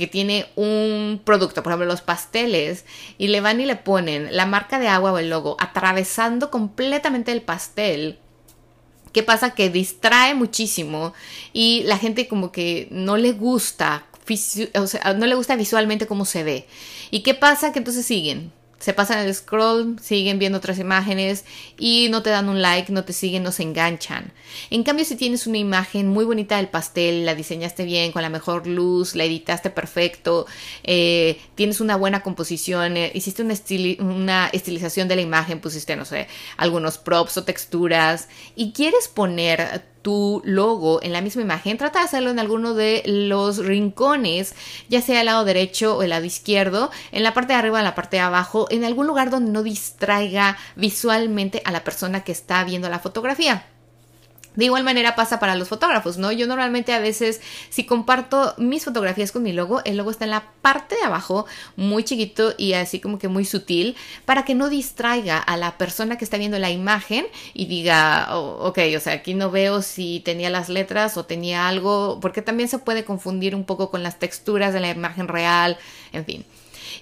que 0.00 0.06
tiene 0.06 0.46
un 0.56 1.20
producto, 1.24 1.62
por 1.62 1.72
ejemplo 1.72 1.86
los 1.86 2.00
pasteles, 2.00 2.86
y 3.18 3.28
le 3.28 3.40
van 3.40 3.60
y 3.60 3.66
le 3.66 3.76
ponen 3.76 4.34
la 4.34 4.46
marca 4.46 4.78
de 4.78 4.88
agua 4.88 5.12
o 5.12 5.18
el 5.18 5.30
logo 5.30 5.56
atravesando 5.60 6.50
completamente 6.50 7.32
el 7.32 7.42
pastel, 7.42 8.18
¿qué 9.12 9.22
pasa? 9.22 9.54
Que 9.54 9.68
distrae 9.68 10.34
muchísimo 10.34 11.12
y 11.52 11.82
la 11.84 11.98
gente 11.98 12.28
como 12.28 12.50
que 12.50 12.88
no 12.90 13.18
le 13.18 13.32
gusta, 13.32 14.06
o 14.74 14.86
sea, 14.86 15.12
no 15.14 15.26
le 15.26 15.34
gusta 15.34 15.54
visualmente 15.56 16.06
cómo 16.06 16.24
se 16.24 16.44
ve. 16.44 16.66
¿Y 17.10 17.20
qué 17.20 17.34
pasa? 17.34 17.72
Que 17.72 17.80
entonces 17.80 18.06
siguen 18.06 18.52
se 18.80 18.94
pasan 18.94 19.18
el 19.18 19.34
scroll, 19.34 19.98
siguen 20.00 20.38
viendo 20.38 20.58
otras 20.58 20.78
imágenes 20.78 21.44
y 21.78 22.08
no 22.10 22.22
te 22.22 22.30
dan 22.30 22.48
un 22.48 22.62
like, 22.62 22.90
no 22.90 23.04
te 23.04 23.12
siguen, 23.12 23.42
no 23.42 23.52
se 23.52 23.62
enganchan. 23.62 24.29
En 24.70 24.82
cambio, 24.82 25.04
si 25.04 25.16
tienes 25.16 25.46
una 25.46 25.58
imagen 25.58 26.08
muy 26.08 26.24
bonita 26.24 26.56
del 26.56 26.68
pastel, 26.68 27.24
la 27.24 27.34
diseñaste 27.34 27.84
bien, 27.84 28.12
con 28.12 28.22
la 28.22 28.28
mejor 28.28 28.66
luz, 28.66 29.14
la 29.14 29.24
editaste 29.24 29.70
perfecto, 29.70 30.46
eh, 30.84 31.40
tienes 31.54 31.80
una 31.80 31.96
buena 31.96 32.22
composición, 32.22 32.96
eh, 32.96 33.10
hiciste 33.14 33.42
una, 33.42 33.54
una 33.98 34.46
estilización 34.48 35.08
de 35.08 35.16
la 35.16 35.22
imagen, 35.22 35.60
pusiste, 35.60 35.96
no 35.96 36.04
sé, 36.04 36.28
algunos 36.56 36.98
props 36.98 37.38
o 37.38 37.44
texturas 37.44 38.28
y 38.56 38.72
quieres 38.72 39.08
poner 39.08 39.82
tu 40.02 40.40
logo 40.44 41.02
en 41.02 41.12
la 41.12 41.20
misma 41.20 41.42
imagen, 41.42 41.76
trata 41.76 41.98
de 42.00 42.06
hacerlo 42.06 42.30
en 42.30 42.38
alguno 42.38 42.74
de 42.74 43.02
los 43.06 43.58
rincones, 43.58 44.54
ya 44.88 45.02
sea 45.02 45.20
el 45.20 45.26
lado 45.26 45.44
derecho 45.44 45.96
o 45.96 46.02
el 46.02 46.10
lado 46.10 46.24
izquierdo, 46.24 46.90
en 47.12 47.22
la 47.22 47.34
parte 47.34 47.52
de 47.52 47.58
arriba 47.58 47.76
o 47.76 47.78
en 47.78 47.84
la 47.84 47.94
parte 47.94 48.16
de 48.16 48.22
abajo, 48.22 48.66
en 48.70 48.84
algún 48.84 49.06
lugar 49.06 49.30
donde 49.30 49.52
no 49.52 49.62
distraiga 49.62 50.56
visualmente 50.76 51.62
a 51.64 51.72
la 51.72 51.84
persona 51.84 52.24
que 52.24 52.32
está 52.32 52.64
viendo 52.64 52.88
la 52.88 52.98
fotografía. 52.98 53.66
De 54.56 54.64
igual 54.64 54.82
manera 54.82 55.14
pasa 55.14 55.38
para 55.38 55.54
los 55.54 55.68
fotógrafos, 55.68 56.18
¿no? 56.18 56.32
Yo 56.32 56.46
normalmente 56.48 56.92
a 56.92 56.98
veces, 56.98 57.40
si 57.68 57.86
comparto 57.86 58.54
mis 58.58 58.84
fotografías 58.84 59.30
con 59.30 59.44
mi 59.44 59.52
logo, 59.52 59.80
el 59.84 59.96
logo 59.96 60.10
está 60.10 60.24
en 60.24 60.32
la 60.32 60.52
parte 60.60 60.96
de 60.96 61.02
abajo, 61.02 61.46
muy 61.76 62.02
chiquito 62.02 62.54
y 62.58 62.72
así 62.72 62.98
como 62.98 63.18
que 63.18 63.28
muy 63.28 63.44
sutil, 63.44 63.96
para 64.24 64.44
que 64.44 64.56
no 64.56 64.68
distraiga 64.68 65.38
a 65.38 65.56
la 65.56 65.78
persona 65.78 66.18
que 66.18 66.24
está 66.24 66.36
viendo 66.36 66.58
la 66.58 66.70
imagen 66.70 67.26
y 67.54 67.66
diga, 67.66 68.28
oh, 68.36 68.66
ok, 68.66 68.78
o 68.96 69.00
sea, 69.00 69.12
aquí 69.14 69.34
no 69.34 69.52
veo 69.52 69.82
si 69.82 70.20
tenía 70.20 70.50
las 70.50 70.68
letras 70.68 71.16
o 71.16 71.24
tenía 71.24 71.68
algo, 71.68 72.18
porque 72.20 72.42
también 72.42 72.68
se 72.68 72.78
puede 72.78 73.04
confundir 73.04 73.54
un 73.54 73.64
poco 73.64 73.90
con 73.90 74.02
las 74.02 74.18
texturas 74.18 74.74
de 74.74 74.80
la 74.80 74.90
imagen 74.90 75.28
real, 75.28 75.78
en 76.12 76.24
fin. 76.24 76.44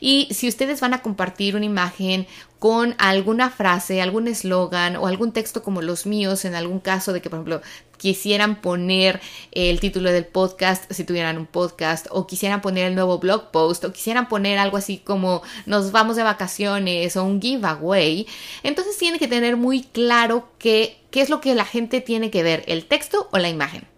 Y 0.01 0.29
si 0.31 0.49
ustedes 0.49 0.81
van 0.81 0.95
a 0.95 1.03
compartir 1.03 1.57
una 1.57 1.65
imagen 1.65 2.27
con 2.59 2.95
alguna 2.99 3.51
frase, 3.51 4.03
algún 4.03 4.27
eslogan 4.27 4.97
o 4.97 5.07
algún 5.07 5.33
texto 5.33 5.63
como 5.63 5.83
los 5.83 6.07
míos, 6.07 6.45
en 6.45 6.55
algún 6.55 6.81
caso 6.81 7.13
de 7.13 7.21
que, 7.21 7.31
por 7.31 7.39
ejemplo, 7.39 7.63
quisieran 7.99 8.61
poner 8.61 9.21
el 9.53 9.81
título 9.81 10.11
del 10.11 10.25
podcast 10.25 10.91
si 10.91 11.05
tuvieran 11.05 11.37
un 11.37 11.47
podcast 11.47 12.07
o 12.11 12.27
quisieran 12.27 12.61
poner 12.61 12.87
el 12.87 12.95
nuevo 12.95 13.19
blog 13.19 13.51
post 13.51 13.85
o 13.85 13.93
quisieran 13.93 14.29
poner 14.29 14.59
algo 14.59 14.77
así 14.77 14.99
como 14.99 15.43
nos 15.67 15.93
vamos 15.93 16.17
de 16.17 16.23
vacaciones 16.23 17.17
o 17.17 17.25
un 17.25 17.43
giveaway, 17.43 18.27
entonces 18.63 18.97
tienen 18.97 19.19
que 19.19 19.29
tener 19.29 19.57
muy 19.57 19.83
claro 19.83 20.49
qué, 20.59 21.01
qué 21.11 21.21
es 21.21 21.29
lo 21.29 21.41
que 21.41 21.55
la 21.55 21.65
gente 21.65 22.01
tiene 22.01 22.31
que 22.31 22.43
ver, 22.43 22.65
el 22.67 22.87
texto 22.87 23.29
o 23.33 23.39
la 23.39 23.49
imagen. 23.49 23.98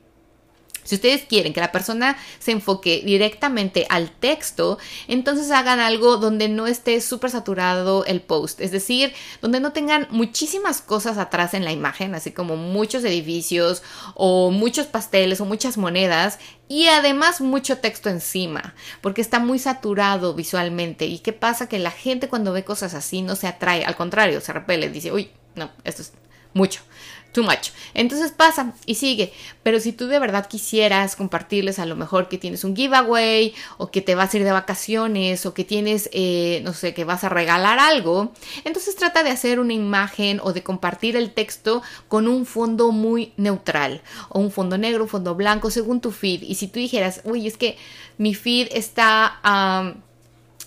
Si 0.90 0.96
ustedes 0.96 1.22
quieren 1.22 1.53
que 1.53 1.61
la 1.61 1.70
persona 1.70 2.16
se 2.40 2.50
enfoque 2.50 3.00
directamente 3.05 3.87
al 3.90 4.11
texto, 4.11 4.76
entonces 5.07 5.53
hagan 5.53 5.79
algo 5.79 6.16
donde 6.16 6.48
no 6.48 6.66
esté 6.66 7.00
súper 7.00 7.31
saturado 7.31 8.05
el 8.07 8.20
post, 8.20 8.61
es 8.61 8.72
decir, 8.72 9.12
donde 9.40 9.61
no 9.61 9.70
tengan 9.70 10.09
muchísimas 10.11 10.81
cosas 10.81 11.16
atrás 11.16 11.55
en 11.55 11.64
la 11.64 11.70
imagen, 11.70 12.16
así 12.16 12.33
como 12.33 12.57
muchos 12.57 13.05
edificios 13.05 13.85
o 14.16 14.50
muchos 14.50 14.88
pasteles 14.88 15.40
o 15.40 15.44
muchas 15.44 15.79
monedas 15.79 16.40
y 16.66 16.88
además 16.88 17.40
mucho 17.40 17.79
texto 17.79 18.09
encima, 18.09 18.74
porque 19.00 19.20
está 19.20 19.38
muy 19.38 19.61
saturado 19.61 20.35
visualmente. 20.35 21.07
¿Y 21.07 21.20
qué 21.20 21.33
pasa? 21.33 21.68
Que 21.68 21.79
la 21.79 21.92
gente 21.92 22.29
cuando 22.29 22.53
ve 22.53 22.64
cosas 22.64 22.94
así 22.94 23.22
no 23.22 23.37
se 23.37 23.46
atrae, 23.46 23.85
al 23.85 23.94
contrario, 23.94 24.40
se 24.40 24.53
repele, 24.53 24.88
dice, 24.88 25.12
uy, 25.12 25.31
no, 25.55 25.70
esto 25.85 26.03
es 26.03 26.14
mucho 26.53 26.83
too 27.32 27.42
much. 27.42 27.70
Entonces 27.94 28.32
pasa 28.32 28.74
y 28.86 28.96
sigue. 28.96 29.32
Pero 29.62 29.80
si 29.80 29.92
tú 29.92 30.06
de 30.06 30.18
verdad 30.18 30.46
quisieras 30.46 31.16
compartirles 31.16 31.78
a 31.78 31.86
lo 31.86 31.96
mejor 31.96 32.28
que 32.28 32.38
tienes 32.38 32.64
un 32.64 32.74
giveaway 32.74 33.54
o 33.78 33.90
que 33.90 34.00
te 34.00 34.14
vas 34.14 34.32
a 34.32 34.36
ir 34.38 34.44
de 34.44 34.52
vacaciones 34.52 35.46
o 35.46 35.54
que 35.54 35.64
tienes, 35.64 36.08
eh, 36.12 36.60
no 36.64 36.72
sé, 36.72 36.94
que 36.94 37.04
vas 37.04 37.24
a 37.24 37.28
regalar 37.28 37.78
algo, 37.78 38.32
entonces 38.64 38.96
trata 38.96 39.22
de 39.22 39.30
hacer 39.30 39.60
una 39.60 39.72
imagen 39.72 40.40
o 40.42 40.52
de 40.52 40.62
compartir 40.62 41.16
el 41.16 41.32
texto 41.32 41.82
con 42.08 42.28
un 42.28 42.46
fondo 42.46 42.92
muy 42.92 43.32
neutral 43.36 44.02
o 44.28 44.40
un 44.40 44.50
fondo 44.50 44.78
negro, 44.78 45.04
un 45.04 45.08
fondo 45.08 45.34
blanco, 45.34 45.70
según 45.70 46.00
tu 46.00 46.10
feed. 46.10 46.42
Y 46.42 46.54
si 46.56 46.68
tú 46.68 46.78
dijeras, 46.78 47.20
uy, 47.24 47.46
es 47.46 47.56
que 47.56 47.76
mi 48.18 48.34
feed 48.34 48.68
está 48.72 50.00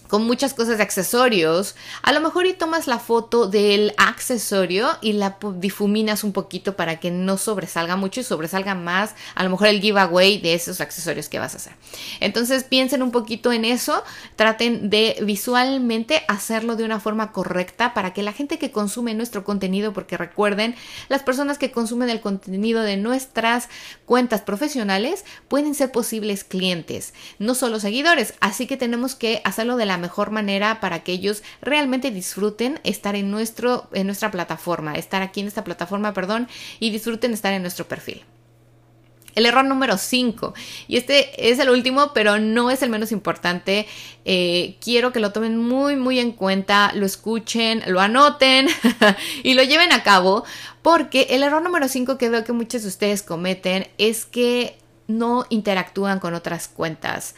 con 0.08 0.26
muchas 0.26 0.54
cosas 0.54 0.78
de 0.78 0.84
accesorios, 0.84 1.76
a 2.02 2.12
lo 2.14 2.22
mejor 2.22 2.46
y 2.46 2.54
tomas 2.54 2.88
la 2.88 3.00
foto 3.00 3.48
del 3.48 3.94
accesorio 3.98 4.90
y 5.02 5.14
la 5.14 5.38
difuminas 5.56 6.24
un 6.24 6.34
poquito 6.34 6.76
para 6.76 7.00
que 7.00 7.10
no 7.10 7.38
sobresalga 7.38 7.96
mucho 7.96 8.20
y 8.20 8.24
sobresalga 8.24 8.76
más 8.76 9.16
a 9.36 9.44
lo 9.44 9.50
mejor 9.50 9.68
el 9.68 9.82
giveaway 9.82 10.40
de 10.40 10.54
esos 10.54 10.82
accesorios 10.82 11.30
que 11.30 11.40
vas 11.40 11.54
a 11.54 11.58
hacer. 11.58 11.74
Entonces 12.20 12.64
piensen 12.64 13.02
un 13.02 13.12
poquito 13.12 13.52
en 13.52 13.66
eso, 13.66 14.04
traten 14.36 14.90
de 14.90 15.18
visualmente 15.22 16.24
hacerlo 16.28 16.76
de 16.76 16.84
una 16.84 17.00
forma 17.00 17.32
correcta 17.32 17.94
para 17.94 18.14
que 18.14 18.24
la 18.24 18.34
gente 18.34 18.60
que 18.60 18.72
consume 18.72 19.14
nuestro 19.14 19.44
contenido, 19.44 19.94
porque 19.94 20.18
recuerden, 20.18 20.76
las 21.10 21.24
personas 21.24 21.58
que 21.58 21.72
consumen 21.72 22.10
el 22.10 22.22
contenido 22.22 22.82
de 22.82 22.98
nuestras 22.98 23.70
cuentas 24.06 24.42
profesionales 24.42 25.26
pueden 25.48 25.76
ser 25.76 25.92
posibles 25.92 26.44
clientes, 26.44 27.14
no 27.40 27.56
solo 27.56 27.80
seguidores, 27.80 28.34
así 28.40 28.68
que 28.68 28.78
tenemos 28.78 29.16
que 29.16 29.42
hacerlo 29.44 29.76
de 29.78 29.86
la 29.86 29.98
mejor 30.04 30.30
manera 30.30 30.80
para 30.80 31.04
que 31.04 31.14
ellos 31.14 31.42
realmente 31.62 32.12
disfruten 32.12 32.80
estar 32.84 33.16
en, 33.16 33.32
nuestro, 33.32 33.88
en 33.94 34.06
nuestra 34.06 34.30
plataforma, 34.30 34.94
estar 34.94 35.22
aquí 35.24 35.40
en 35.40 35.48
esta 35.48 35.64
plataforma, 35.64 36.14
perdón, 36.14 36.48
y 36.80 36.92
disfruten 36.92 37.34
estar 37.34 37.54
en 37.54 37.64
nuestro 37.64 37.88
perfil. 37.88 38.24
El 39.36 39.48
error 39.48 39.66
número 39.66 39.98
5, 39.98 40.54
y 40.88 40.98
este 40.98 41.50
es 41.50 41.58
el 41.58 41.70
último, 41.72 42.12
pero 42.14 42.38
no 42.38 42.70
es 42.70 42.84
el 42.84 42.90
menos 42.92 43.12
importante. 43.12 43.88
Eh, 44.26 44.78
quiero 44.80 45.12
que 45.12 45.20
lo 45.20 45.32
tomen 45.32 45.58
muy, 45.58 45.96
muy 45.96 46.20
en 46.20 46.34
cuenta, 46.34 46.92
lo 46.94 47.06
escuchen, 47.06 47.82
lo 47.88 48.00
anoten 48.00 48.68
y 49.44 49.56
lo 49.56 49.64
lleven 49.64 49.92
a 49.92 50.04
cabo, 50.04 50.44
porque 50.84 51.28
el 51.32 51.42
error 51.42 51.64
número 51.64 51.88
5 51.88 52.20
que 52.20 52.30
veo 52.30 52.44
que 52.44 52.54
muchos 52.54 52.84
de 52.84 52.90
ustedes 52.90 53.24
cometen 53.24 53.88
es 53.98 54.26
que 54.26 54.78
no 55.08 55.46
interactúan 55.50 56.20
con 56.20 56.36
otras 56.36 56.68
cuentas. 56.68 57.34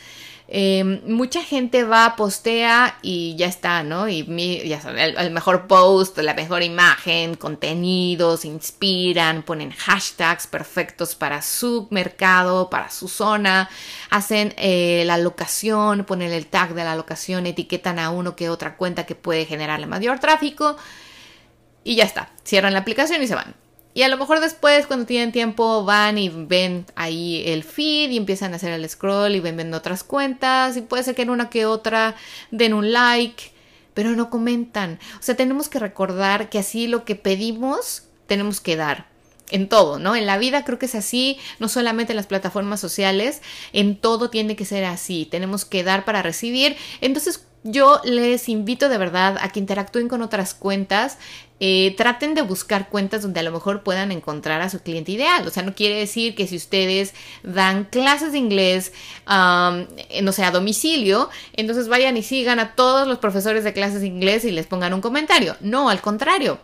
Em, 0.48 1.02
mucha 1.08 1.42
gente 1.44 1.84
va, 1.84 2.16
postea 2.16 3.00
y 3.02 3.36
ya 3.36 3.48
está, 3.48 3.82
¿no? 3.82 4.08
Y 4.08 4.24
ya 4.68 4.80
saben, 4.80 5.18
el, 5.18 5.32
mejor 5.32 5.66
post, 5.66 6.20
la 6.20 6.36
mejor 6.36 6.62
imagen, 6.62 7.36
contenidos, 7.36 8.46
inspiran, 8.46 9.42
ponen 9.42 9.72
hashtags 9.72 10.46
perfectos 10.46 11.16
para 11.16 11.42
su 11.42 11.88
mercado, 11.90 12.70
para 12.70 12.92
su 12.92 13.08
zona, 13.08 13.70
hacen 14.12 14.54
eh, 14.58 15.04
la 15.08 15.18
locación, 15.18 16.06
ponen 16.06 16.32
el 16.32 16.46
tag 16.46 16.76
de 16.76 16.84
la 16.84 16.96
locación, 16.96 17.48
etiquetan 17.48 17.98
a 17.98 18.12
uno 18.12 18.36
que 18.36 18.50
otra 18.50 18.78
cuenta 18.78 19.08
que 19.08 19.16
puede 19.16 19.46
generarle 19.46 19.88
mayor 19.88 20.20
tráfico 20.20 20.78
y 21.84 21.96
ya 21.96 22.04
está, 22.04 22.30
cierran 22.44 22.74
la 22.74 22.80
aplicación 22.80 23.22
y 23.24 23.28
se 23.28 23.36
van. 23.36 23.65
Y 23.96 24.04
a 24.04 24.10
lo 24.10 24.18
mejor 24.18 24.42
después, 24.42 24.88
cuando 24.88 25.06
tienen 25.06 25.32
tiempo, 25.32 25.86
van 25.86 26.18
y 26.18 26.28
ven 26.28 26.86
ahí 26.96 27.44
el 27.48 27.64
feed 27.64 28.12
y 28.12 28.18
empiezan 28.18 28.52
a 28.52 28.58
hacer 28.58 28.74
el 28.74 28.88
scroll 28.90 29.36
y 29.36 29.40
ven, 29.40 29.56
ven 29.56 29.74
otras 29.74 30.04
cuentas. 30.04 30.76
Y 30.76 30.82
puede 30.82 31.04
ser 31.04 31.16
que 31.16 31.22
en 31.22 31.30
una 31.30 31.50
que 31.50 31.66
otra 31.66 32.14
den 32.52 32.74
un 32.74 32.92
like, 32.92 33.54
pero 33.94 34.12
no 34.12 34.30
comentan. 34.30 35.00
O 35.18 35.24
sea, 35.24 35.38
tenemos 35.38 35.70
que 35.70 35.80
recordar 35.80 36.50
que 36.50 36.60
así 36.60 36.88
lo 36.88 37.06
que 37.06 37.16
pedimos, 37.16 38.04
tenemos 38.28 38.60
que 38.60 38.76
dar. 38.76 39.08
En 39.52 39.70
todo, 39.70 40.00
¿no? 40.00 40.16
En 40.16 40.26
la 40.26 40.40
vida 40.40 40.66
creo 40.66 40.80
que 40.80 40.88
es 40.88 40.96
así, 40.96 41.38
no 41.60 41.70
solamente 41.70 42.12
en 42.12 42.18
las 42.18 42.26
plataformas 42.26 42.80
sociales, 42.80 43.44
en 43.74 43.96
todo 43.96 44.30
tiene 44.32 44.56
que 44.56 44.66
ser 44.66 44.84
así. 44.84 45.26
Tenemos 45.26 45.64
que 45.64 45.84
dar 45.84 46.04
para 46.04 46.22
recibir. 46.22 46.76
Entonces, 47.00 47.45
yo 47.66 48.00
les 48.04 48.48
invito 48.48 48.90
de 48.90 49.00
verdad 49.00 49.38
a 49.42 49.50
que 49.50 49.60
interactúen 49.60 50.08
con 50.08 50.22
otras 50.22 50.54
cuentas. 50.54 51.18
Eh, 51.60 51.96
traten 51.98 52.36
de 52.36 52.44
buscar 52.44 52.90
cuentas 52.90 53.24
donde 53.24 53.40
a 53.40 53.44
lo 53.44 53.52
mejor 53.52 53.82
puedan 53.82 54.12
encontrar 54.12 54.62
a 54.62 54.70
su 54.70 54.82
cliente 54.82 55.12
ideal. 55.12 55.48
O 55.48 55.50
sea, 55.50 55.64
no 55.64 55.74
quiere 55.74 55.96
decir 55.96 56.36
que 56.36 56.46
si 56.46 56.58
ustedes 56.58 57.16
dan 57.42 57.86
clases 57.86 58.34
de 58.34 58.38
inglés, 58.38 58.94
no 59.26 60.32
sé, 60.32 60.44
a 60.44 60.52
domicilio, 60.52 61.30
entonces 61.54 61.88
vayan 61.88 62.18
y 62.18 62.24
sigan 62.24 62.60
a 62.60 62.76
todos 62.76 63.08
los 63.08 63.18
profesores 63.18 63.64
de 63.64 63.74
clases 63.74 64.02
de 64.02 64.08
inglés 64.08 64.46
y 64.46 64.52
les 64.52 64.68
pongan 64.68 64.94
un 64.94 65.02
comentario. 65.02 65.58
No, 65.60 65.90
al 65.90 66.02
contrario 66.02 66.60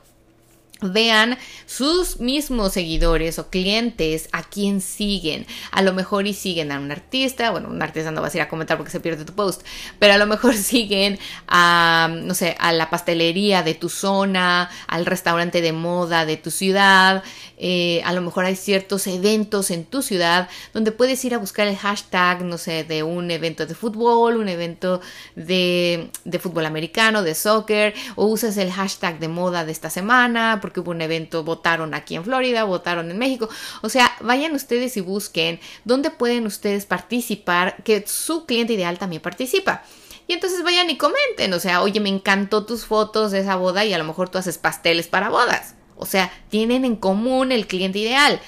vean 0.82 1.38
sus 1.65 2.20
mismos 2.20 2.74
seguidores 2.74 3.39
o 3.39 3.50
clientes 3.50 4.30
a 4.32 4.44
quién 4.44 4.82
siguen. 4.82 5.46
A 5.72 5.82
lo 5.82 5.94
mejor 5.94 6.28
y 6.28 6.34
siguen 6.34 6.72
a 6.72 6.80
un 6.80 6.91
artista, 6.91 7.52
bueno, 7.52 7.70
un 7.70 7.82
artista 7.82 8.12
no 8.12 8.22
vas 8.22 8.34
a 8.34 8.38
ir 8.38 8.41
a 8.41 8.50
comentar 8.50 8.78
porque 8.78 8.91
se 8.91 9.00
pierde 9.00 9.26
tu 9.26 9.34
post, 9.34 9.62
pero 10.00 10.13
a 10.13 10.17
lo 10.17 10.28
mejor 10.28 10.54
siguen 10.58 11.20
a, 11.48 12.10
no 12.12 12.34
sé, 12.34 12.56
a 12.60 12.72
la 12.74 12.89
pastelería 12.89 13.63
de 13.63 13.74
tu 13.74 13.89
zona, 13.89 14.70
al 14.88 15.06
restaurante 15.06 15.62
de 15.62 15.72
moda 15.72 16.26
de 16.26 16.38
tu 16.38 16.52
ciudad, 16.52 17.24
eh, 17.63 18.02
a 18.06 18.13
lo 18.13 18.22
mejor 18.22 18.46
hay 18.46 18.56
ciertos 18.56 19.06
eventos 19.06 19.70
en 19.70 19.86
tu 19.86 20.02
ciudad 20.02 20.50
donde 20.74 20.91
puedes 20.91 21.24
ir 21.26 21.36
a 21.36 21.38
buscar 21.38 21.67
el 21.67 21.78
hashtag, 21.78 22.44
no 22.44 22.58
sé, 22.58 22.84
de 22.84 23.04
un 23.04 23.30
evento 23.30 23.67
de 23.67 23.76
fútbol, 23.76 24.38
un 24.38 24.50
evento 24.50 25.00
de, 25.36 26.10
de 26.26 26.39
fútbol 26.39 26.65
americano, 26.65 27.22
de 27.22 27.36
soccer, 27.36 27.94
o 28.15 28.26
usas 28.26 28.58
el 28.58 28.72
hashtag 28.72 29.20
de 29.20 29.28
moda 29.28 29.63
de 29.63 29.72
esta 29.72 29.91
semana, 29.91 30.58
porque 30.60 30.71
hubo 30.80 30.92
un 30.92 31.02
evento, 31.02 31.44
votaron 31.44 31.94
aquí 31.94 32.16
en 32.16 32.24
Florida, 32.24 32.64
votaron 32.64 33.12
en 33.12 33.18
México. 33.18 33.50
O 33.82 33.90
sea, 33.90 34.12
vayan 34.22 34.56
ustedes 34.56 34.98
y 34.98 35.02
busquen 35.02 35.60
dónde 35.84 36.10
pueden 36.10 36.46
ustedes 36.48 36.86
participar, 36.86 37.84
que 37.84 38.06
su 38.08 38.46
cliente 38.46 38.74
ideal 38.74 38.98
también 38.98 39.22
participa. 39.22 39.84
Y 40.28 40.34
entonces 40.34 40.64
vayan 40.64 40.90
y 40.90 40.98
comenten, 40.98 41.54
o 41.54 41.60
sea, 41.60 41.82
oye, 41.82 42.00
me 42.00 42.10
encantó 42.10 42.66
tus 42.66 42.86
fotos 42.86 43.32
de 43.32 43.40
esa 43.40 43.58
boda 43.58 43.84
y 43.84 43.94
a 43.94 43.98
lo 43.98 44.06
mejor 44.06 44.30
tú 44.30 44.38
haces 44.38 44.58
pasteles 44.58 45.08
para 45.08 45.30
bodas. 45.30 45.76
O 45.98 46.06
sea, 46.06 46.32
tienen 46.50 46.86
en 46.86 46.96
común 46.96 47.52
el 47.52 47.68
cliente 47.68 48.00
ideal. 48.00 48.40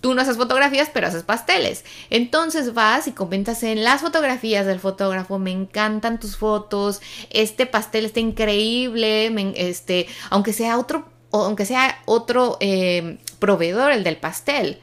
Tú 0.00 0.14
no 0.14 0.20
haces 0.20 0.36
fotografías, 0.36 0.90
pero 0.92 1.06
haces 1.06 1.22
pasteles. 1.22 1.84
Entonces 2.10 2.74
vas 2.74 3.08
y 3.08 3.12
comentas 3.12 3.62
en 3.62 3.82
las 3.82 4.00
fotografías 4.00 4.66
del 4.66 4.78
fotógrafo, 4.78 5.38
me 5.38 5.50
encantan 5.50 6.20
tus 6.20 6.36
fotos, 6.36 7.00
este 7.30 7.66
pastel 7.66 8.04
está 8.04 8.20
increíble, 8.20 9.32
este, 9.56 10.06
aunque 10.30 10.52
sea 10.52 10.78
otro, 10.78 11.08
aunque 11.32 11.66
sea 11.66 12.00
otro 12.06 12.56
eh, 12.60 13.18
proveedor, 13.38 13.92
el 13.92 14.04
del 14.04 14.16
pastel. 14.16 14.78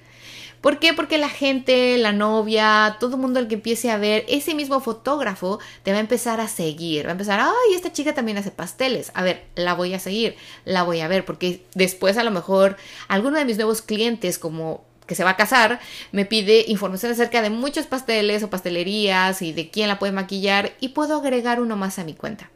¿Por 0.65 0.79
qué? 0.79 0.95
Porque 0.95 1.19
la 1.19 1.29
gente, 1.29 1.95
la 1.99 2.11
novia, 2.11 2.97
todo 2.99 3.17
el 3.17 3.21
mundo 3.21 3.39
el 3.39 3.47
que 3.47 3.53
empiece 3.53 3.91
a 3.91 3.97
ver, 3.97 4.25
ese 4.27 4.55
mismo 4.55 4.79
fotógrafo 4.79 5.59
te 5.83 5.91
va 5.91 5.97
a 5.97 6.01
empezar 6.01 6.39
a 6.41 6.47
seguir. 6.47 7.05
Va 7.05 7.09
a 7.09 7.11
empezar, 7.11 7.39
ay, 7.39 7.75
esta 7.75 7.91
chica 7.93 8.15
también 8.15 8.39
hace 8.39 8.49
pasteles. 8.49 9.11
A 9.13 9.21
ver, 9.21 9.43
la 9.53 9.75
voy 9.75 9.93
a 9.93 9.99
seguir, 9.99 10.35
la 10.63 10.81
voy 10.81 11.01
a 11.01 11.07
ver, 11.07 11.23
porque 11.23 11.63
después 11.75 12.17
a 12.17 12.23
lo 12.23 12.31
mejor 12.31 12.77
alguno 13.07 13.37
de 13.37 13.45
mis 13.45 13.57
nuevos 13.57 13.83
clientes, 13.83 14.39
como 14.39 14.83
que 15.05 15.13
se 15.13 15.23
va 15.23 15.29
a 15.31 15.37
casar, 15.37 15.79
me 16.11 16.25
pide 16.25 16.65
información 16.67 17.11
acerca 17.11 17.43
de 17.43 17.51
muchos 17.51 17.85
pasteles 17.85 18.41
o 18.41 18.49
pastelerías 18.49 19.43
y 19.43 19.53
de 19.53 19.69
quién 19.69 19.87
la 19.87 19.99
puede 19.99 20.13
maquillar 20.13 20.73
y 20.79 20.89
puedo 20.89 21.17
agregar 21.17 21.61
uno 21.61 21.75
más 21.75 21.99
a 21.99 22.03
mi 22.03 22.15
cuenta. 22.15 22.49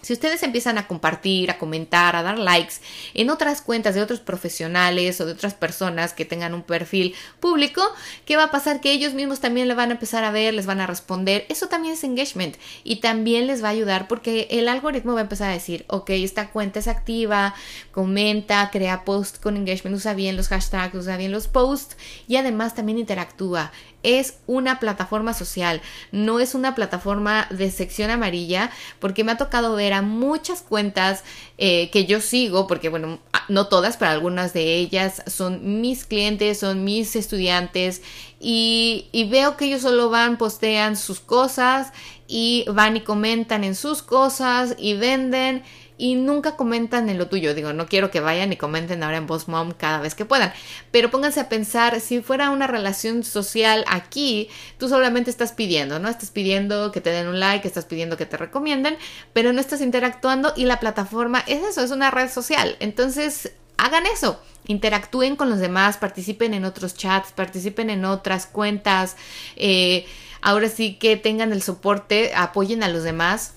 Si 0.00 0.12
ustedes 0.12 0.42
empiezan 0.42 0.78
a 0.78 0.86
compartir, 0.86 1.50
a 1.50 1.58
comentar, 1.58 2.14
a 2.14 2.22
dar 2.22 2.38
likes 2.38 2.74
en 3.14 3.30
otras 3.30 3.62
cuentas 3.62 3.94
de 3.94 4.02
otros 4.02 4.20
profesionales 4.20 5.20
o 5.20 5.26
de 5.26 5.32
otras 5.32 5.54
personas 5.54 6.12
que 6.12 6.24
tengan 6.24 6.54
un 6.54 6.62
perfil 6.62 7.14
público, 7.40 7.82
¿qué 8.24 8.36
va 8.36 8.44
a 8.44 8.50
pasar? 8.50 8.80
Que 8.80 8.92
ellos 8.92 9.14
mismos 9.14 9.40
también 9.40 9.66
le 9.66 9.74
van 9.74 9.90
a 9.90 9.94
empezar 9.94 10.22
a 10.22 10.30
ver, 10.30 10.54
les 10.54 10.66
van 10.66 10.80
a 10.80 10.86
responder. 10.86 11.46
Eso 11.48 11.66
también 11.66 11.94
es 11.94 12.04
engagement 12.04 12.56
y 12.84 12.96
también 12.96 13.46
les 13.48 13.62
va 13.62 13.68
a 13.68 13.72
ayudar 13.72 14.06
porque 14.06 14.46
el 14.50 14.68
algoritmo 14.68 15.14
va 15.14 15.20
a 15.20 15.22
empezar 15.22 15.50
a 15.50 15.54
decir, 15.54 15.84
ok, 15.88 16.10
esta 16.10 16.50
cuenta 16.50 16.78
es 16.78 16.88
activa, 16.88 17.54
comenta, 17.90 18.70
crea 18.70 19.04
post 19.04 19.42
con 19.42 19.56
engagement, 19.56 19.96
usa 19.96 20.14
bien 20.14 20.36
los 20.36 20.48
hashtags, 20.48 20.94
usa 20.94 21.16
bien 21.16 21.32
los 21.32 21.48
posts 21.48 21.96
y 22.28 22.36
además 22.36 22.74
también 22.74 22.98
interactúa 22.98 23.72
es 24.02 24.38
una 24.46 24.78
plataforma 24.78 25.34
social, 25.34 25.80
no 26.12 26.40
es 26.40 26.54
una 26.54 26.74
plataforma 26.74 27.48
de 27.50 27.70
sección 27.70 28.10
amarilla, 28.10 28.70
porque 29.00 29.24
me 29.24 29.32
ha 29.32 29.36
tocado 29.36 29.74
ver 29.74 29.92
a 29.92 30.02
muchas 30.02 30.62
cuentas 30.62 31.24
eh, 31.58 31.90
que 31.90 32.06
yo 32.06 32.20
sigo, 32.20 32.66
porque 32.66 32.88
bueno, 32.88 33.18
no 33.48 33.66
todas, 33.66 33.96
pero 33.96 34.12
algunas 34.12 34.52
de 34.52 34.76
ellas 34.76 35.22
son 35.26 35.80
mis 35.80 36.04
clientes, 36.04 36.60
son 36.60 36.84
mis 36.84 37.16
estudiantes, 37.16 38.02
y, 38.40 39.08
y 39.10 39.28
veo 39.28 39.56
que 39.56 39.64
ellos 39.64 39.82
solo 39.82 40.10
van, 40.10 40.38
postean 40.38 40.96
sus 40.96 41.18
cosas 41.18 41.92
y 42.28 42.64
van 42.68 42.96
y 42.96 43.00
comentan 43.00 43.64
en 43.64 43.74
sus 43.74 44.02
cosas 44.02 44.76
y 44.78 44.94
venden 44.94 45.64
y 45.98 46.14
nunca 46.14 46.56
comentan 46.56 47.10
en 47.10 47.18
lo 47.18 47.28
tuyo. 47.28 47.54
Digo, 47.54 47.72
no 47.72 47.86
quiero 47.86 48.10
que 48.10 48.20
vayan 48.20 48.52
y 48.52 48.56
comenten 48.56 49.02
ahora 49.02 49.18
en 49.18 49.26
Boss 49.26 49.48
Mom 49.48 49.72
cada 49.76 50.00
vez 50.00 50.14
que 50.14 50.24
puedan, 50.24 50.52
pero 50.90 51.10
pónganse 51.10 51.40
a 51.40 51.48
pensar, 51.48 52.00
si 52.00 52.22
fuera 52.22 52.50
una 52.50 52.68
relación 52.68 53.24
social 53.24 53.84
aquí, 53.88 54.48
tú 54.78 54.88
solamente 54.88 55.30
estás 55.30 55.52
pidiendo, 55.52 55.98
¿no? 55.98 56.08
Estás 56.08 56.30
pidiendo 56.30 56.92
que 56.92 57.00
te 57.00 57.10
den 57.10 57.26
un 57.26 57.40
like, 57.40 57.66
estás 57.66 57.84
pidiendo 57.84 58.16
que 58.16 58.26
te 58.26 58.36
recomienden, 58.36 58.96
pero 59.32 59.52
no 59.52 59.60
estás 59.60 59.80
interactuando 59.80 60.54
y 60.56 60.64
la 60.64 60.80
plataforma 60.80 61.42
es 61.46 61.62
eso, 61.64 61.82
es 61.82 61.90
una 61.90 62.10
red 62.10 62.30
social. 62.30 62.76
Entonces, 62.78 63.52
hagan 63.76 64.06
eso. 64.06 64.40
Interactúen 64.66 65.34
con 65.34 65.50
los 65.50 65.58
demás, 65.58 65.96
participen 65.96 66.54
en 66.54 66.64
otros 66.64 66.94
chats, 66.94 67.32
participen 67.32 67.90
en 67.90 68.04
otras 68.04 68.46
cuentas. 68.46 69.16
Eh, 69.56 70.06
ahora 70.42 70.68
sí 70.68 70.94
que 70.94 71.16
tengan 71.16 71.52
el 71.52 71.62
soporte, 71.62 72.32
apoyen 72.34 72.82
a 72.82 72.88
los 72.88 73.02
demás 73.02 73.54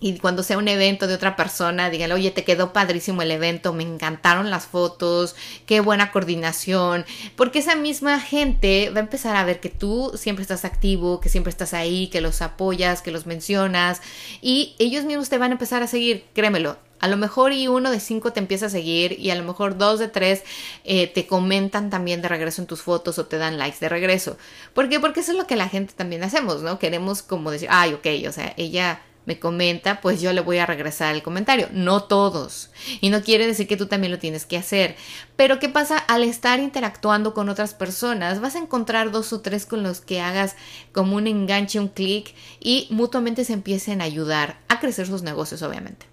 y 0.00 0.18
cuando 0.18 0.42
sea 0.42 0.56
un 0.56 0.66
evento 0.66 1.06
de 1.06 1.14
otra 1.14 1.36
persona, 1.36 1.90
díganle, 1.90 2.14
oye, 2.14 2.30
te 2.30 2.42
quedó 2.42 2.72
padrísimo 2.72 3.20
el 3.20 3.30
evento, 3.30 3.74
me 3.74 3.82
encantaron 3.82 4.48
las 4.48 4.66
fotos, 4.66 5.36
qué 5.66 5.80
buena 5.80 6.10
coordinación, 6.10 7.04
porque 7.36 7.58
esa 7.58 7.76
misma 7.76 8.18
gente 8.18 8.90
va 8.90 8.96
a 8.96 9.04
empezar 9.04 9.36
a 9.36 9.44
ver 9.44 9.60
que 9.60 9.68
tú 9.68 10.12
siempre 10.16 10.42
estás 10.42 10.64
activo, 10.64 11.20
que 11.20 11.28
siempre 11.28 11.50
estás 11.50 11.74
ahí, 11.74 12.08
que 12.08 12.22
los 12.22 12.40
apoyas, 12.40 13.02
que 13.02 13.10
los 13.10 13.26
mencionas, 13.26 14.00
y 14.40 14.74
ellos 14.78 15.04
mismos 15.04 15.28
te 15.28 15.36
van 15.36 15.50
a 15.50 15.54
empezar 15.54 15.82
a 15.82 15.86
seguir, 15.86 16.24
créemelo. 16.34 16.78
A 17.00 17.08
lo 17.08 17.16
mejor 17.16 17.52
y 17.52 17.66
uno 17.66 17.90
de 17.90 17.98
cinco 17.98 18.34
te 18.34 18.40
empieza 18.40 18.66
a 18.66 18.68
seguir 18.68 19.18
y 19.18 19.30
a 19.30 19.34
lo 19.34 19.42
mejor 19.42 19.78
dos 19.78 19.98
de 19.98 20.08
tres 20.08 20.42
eh, 20.84 21.06
te 21.06 21.26
comentan 21.26 21.88
también 21.88 22.20
de 22.20 22.28
regreso 22.28 22.60
en 22.60 22.66
tus 22.66 22.82
fotos 22.82 23.18
o 23.18 23.24
te 23.24 23.38
dan 23.38 23.56
likes 23.56 23.78
de 23.80 23.88
regreso. 23.88 24.36
¿Por 24.74 24.90
qué? 24.90 25.00
Porque 25.00 25.20
eso 25.20 25.32
es 25.32 25.38
lo 25.38 25.46
que 25.46 25.56
la 25.56 25.70
gente 25.70 25.94
también 25.96 26.22
hacemos, 26.22 26.60
¿no? 26.60 26.78
Queremos 26.78 27.22
como 27.22 27.50
decir, 27.50 27.68
ay, 27.70 27.94
ok, 27.94 28.06
o 28.28 28.32
sea, 28.32 28.52
ella 28.58 29.00
me 29.26 29.38
comenta, 29.38 30.00
pues 30.00 30.20
yo 30.20 30.32
le 30.32 30.40
voy 30.40 30.58
a 30.58 30.66
regresar 30.66 31.14
el 31.14 31.22
comentario. 31.22 31.68
No 31.72 32.04
todos. 32.04 32.70
Y 33.00 33.10
no 33.10 33.22
quiere 33.22 33.46
decir 33.46 33.68
que 33.68 33.76
tú 33.76 33.86
también 33.86 34.10
lo 34.10 34.18
tienes 34.18 34.46
que 34.46 34.56
hacer. 34.56 34.96
Pero 35.36 35.58
¿qué 35.58 35.68
pasa? 35.68 35.98
Al 35.98 36.24
estar 36.24 36.58
interactuando 36.58 37.34
con 37.34 37.48
otras 37.48 37.74
personas, 37.74 38.40
vas 38.40 38.56
a 38.56 38.60
encontrar 38.60 39.10
dos 39.10 39.32
o 39.32 39.40
tres 39.40 39.66
con 39.66 39.82
los 39.82 40.00
que 40.00 40.20
hagas 40.20 40.56
como 40.92 41.16
un 41.16 41.26
enganche, 41.26 41.78
un 41.78 41.88
clic 41.88 42.34
y 42.60 42.88
mutuamente 42.90 43.44
se 43.44 43.52
empiecen 43.52 44.00
a 44.00 44.04
ayudar 44.04 44.58
a 44.68 44.80
crecer 44.80 45.06
sus 45.06 45.22
negocios, 45.22 45.62
obviamente. 45.62 46.06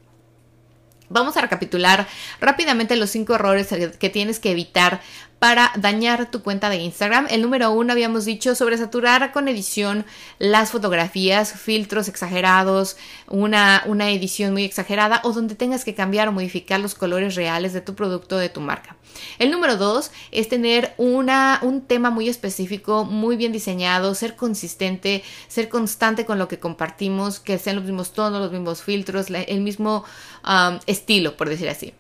Vamos 1.10 1.38
a 1.38 1.42
recapitular 1.42 2.06
rápidamente 2.42 2.98
los 2.98 3.10
cinco 3.10 3.36
errores 3.36 3.70
que 3.98 4.10
tienes 4.10 4.40
que 4.40 4.52
evitar 4.52 5.02
para 5.40 5.72
dañar 5.76 6.32
tu 6.32 6.42
cuenta 6.42 6.70
de 6.70 6.78
Instagram. 6.78 7.28
El 7.30 7.42
número 7.42 7.72
uno 7.72 7.94
habíamos 7.94 8.26
dicho 8.26 8.56
sobresaturar 8.56 9.32
con 9.32 9.48
edición 9.48 10.06
las 10.40 10.72
fotografías, 10.72 11.54
filtros 11.54 12.08
exagerados, 12.08 12.98
una, 13.28 13.84
una 13.86 14.10
edición 14.10 14.54
muy 14.54 14.64
exagerada 14.64 15.22
o 15.24 15.34
donde 15.34 15.56
tengas 15.56 15.86
que 15.86 15.94
cambiar 15.94 16.28
o 16.28 16.32
modificar 16.32 16.80
los 16.80 16.96
colores 16.96 17.36
reales 17.36 17.74
de 17.74 17.82
tu 17.82 17.94
producto 17.94 18.38
de 18.38 18.50
tu 18.50 18.62
marca. 18.62 18.96
El 19.40 19.52
número 19.52 19.78
dos 19.78 20.12
es 20.32 20.50
tener 20.50 20.94
una, 20.98 21.60
un 21.62 21.82
tema 21.82 22.10
muy 22.10 22.30
específico, 22.30 23.06
muy 23.06 23.36
bien 23.36 23.52
diseñado, 23.52 24.16
ser 24.16 24.36
consistente, 24.36 25.24
ser 25.48 25.70
constante 25.70 26.26
con 26.26 26.40
lo 26.40 26.48
que 26.48 26.60
compartimos, 26.60 27.40
que 27.40 27.58
sean 27.58 27.78
los 27.78 27.86
mismos 27.86 28.14
tonos, 28.14 28.42
los 28.42 28.52
mismos 28.52 28.82
filtros, 28.82 29.28
el 29.30 29.62
mismo 29.62 30.04
um, 30.44 30.80
estilo, 30.88 31.38
por 31.38 31.50
decir 31.50 31.70
así. 31.70 31.94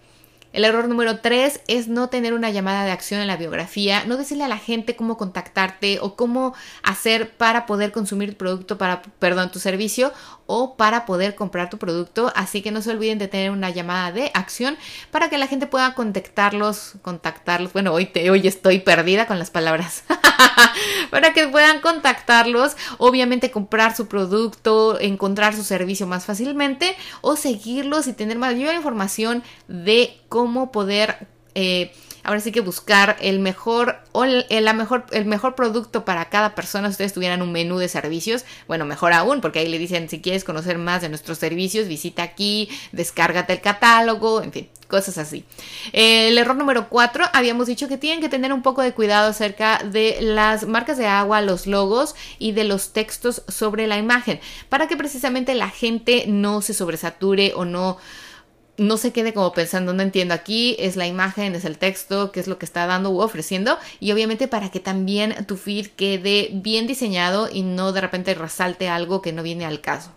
El 0.57 0.65
error 0.65 0.87
número 0.87 1.19
tres 1.19 1.61
es 1.67 1.87
no 1.87 2.09
tener 2.09 2.33
una 2.33 2.49
llamada 2.49 2.83
de 2.83 2.89
acción 2.89 3.21
en 3.21 3.27
la 3.27 3.37
biografía, 3.37 4.05
no 4.05 4.17
decirle 4.17 4.43
a 4.43 4.47
la 4.47 4.57
gente 4.57 4.95
cómo 4.95 5.15
contactarte 5.15 5.99
o 6.01 6.15
cómo 6.15 6.55
hacer 6.81 7.29
para 7.29 7.67
poder 7.67 7.91
consumir 7.91 8.31
tu 8.31 8.37
producto, 8.37 8.75
para, 8.75 9.03
perdón, 9.19 9.51
tu 9.51 9.59
servicio 9.59 10.11
o 10.47 10.75
para 10.75 11.05
poder 11.05 11.35
comprar 11.35 11.69
tu 11.69 11.77
producto. 11.77 12.33
Así 12.35 12.63
que 12.63 12.71
no 12.71 12.81
se 12.81 12.89
olviden 12.89 13.19
de 13.19 13.27
tener 13.27 13.51
una 13.51 13.69
llamada 13.69 14.11
de 14.11 14.31
acción 14.33 14.77
para 15.11 15.29
que 15.29 15.37
la 15.37 15.45
gente 15.45 15.67
pueda 15.67 15.93
contactarlos, 15.93 16.93
contactarlos. 17.03 17.71
Bueno, 17.71 17.93
hoy, 17.93 18.09
hoy 18.27 18.47
estoy 18.47 18.79
perdida 18.79 19.27
con 19.27 19.37
las 19.37 19.51
palabras. 19.51 20.05
para 21.11 21.33
que 21.33 21.47
puedan 21.47 21.81
contactarlos, 21.81 22.75
obviamente 22.97 23.51
comprar 23.51 23.95
su 23.95 24.07
producto, 24.07 24.99
encontrar 24.99 25.55
su 25.55 25.63
servicio 25.63 26.07
más 26.07 26.25
fácilmente 26.25 26.95
o 27.21 27.35
seguirlos 27.35 28.07
y 28.07 28.13
tener 28.13 28.39
mayor 28.39 28.73
información 28.73 29.43
de 29.67 30.19
cómo 30.29 30.71
poder... 30.71 31.27
Eh, 31.55 31.91
ahora 32.27 32.41
sí 32.41 32.51
que 32.51 32.59
buscar 32.59 33.15
el 33.21 33.39
mejor 33.39 33.99
o 34.11 34.25
la 34.25 34.73
mejor, 34.73 35.05
el 35.11 35.25
mejor 35.25 35.55
producto 35.55 36.03
para 36.03 36.25
cada 36.25 36.55
persona. 36.55 36.89
Si 36.89 36.91
ustedes 36.91 37.13
tuvieran 37.13 37.41
un 37.41 37.53
menú 37.53 37.77
de 37.77 37.87
servicios, 37.87 38.43
bueno, 38.67 38.85
mejor 38.85 39.13
aún, 39.13 39.39
porque 39.39 39.59
ahí 39.59 39.69
le 39.69 39.79
dicen 39.79 40.09
si 40.09 40.19
quieres 40.19 40.43
conocer 40.43 40.77
más 40.77 41.01
de 41.01 41.07
nuestros 41.07 41.37
servicios, 41.37 41.87
visita 41.87 42.23
aquí, 42.23 42.69
descárgate 42.91 43.53
el 43.53 43.61
catálogo, 43.61 44.43
en 44.43 44.51
fin, 44.51 44.69
cosas 44.89 45.17
así. 45.17 45.45
El 45.93 46.37
error 46.37 46.57
número 46.57 46.89
cuatro, 46.89 47.23
habíamos 47.31 47.67
dicho 47.67 47.87
que 47.87 47.97
tienen 47.97 48.19
que 48.19 48.27
tener 48.27 48.51
un 48.51 48.61
poco 48.61 48.81
de 48.81 48.93
cuidado 48.93 49.29
acerca 49.29 49.81
de 49.85 50.17
las 50.19 50.67
marcas 50.67 50.97
de 50.97 51.07
agua, 51.07 51.41
los 51.41 51.65
logos 51.65 52.13
y 52.39 52.51
de 52.51 52.65
los 52.65 52.91
textos 52.91 53.43
sobre 53.47 53.87
la 53.87 53.97
imagen, 53.97 54.41
para 54.67 54.89
que 54.89 54.97
precisamente 54.97 55.55
la 55.55 55.69
gente 55.69 56.25
no 56.27 56.61
se 56.61 56.73
sobresature 56.73 57.53
o 57.55 57.63
no 57.63 57.97
no 58.77 58.97
se 58.97 59.11
quede 59.11 59.33
como 59.33 59.53
pensando, 59.53 59.93
no 59.93 60.03
entiendo, 60.03 60.33
aquí 60.33 60.75
es 60.79 60.95
la 60.95 61.07
imagen, 61.07 61.55
es 61.55 61.65
el 61.65 61.77
texto, 61.77 62.31
qué 62.31 62.39
es 62.39 62.47
lo 62.47 62.57
que 62.59 62.65
está 62.65 62.85
dando 62.85 63.09
u 63.09 63.21
ofreciendo 63.21 63.77
y 63.99 64.11
obviamente 64.11 64.47
para 64.47 64.69
que 64.69 64.79
también 64.79 65.45
tu 65.47 65.57
feed 65.57 65.87
quede 65.95 66.49
bien 66.53 66.87
diseñado 66.87 67.49
y 67.51 67.63
no 67.63 67.91
de 67.91 68.01
repente 68.01 68.35
resalte 68.35 68.87
algo 68.87 69.21
que 69.21 69.33
no 69.33 69.43
viene 69.43 69.65
al 69.65 69.81
caso. 69.81 70.11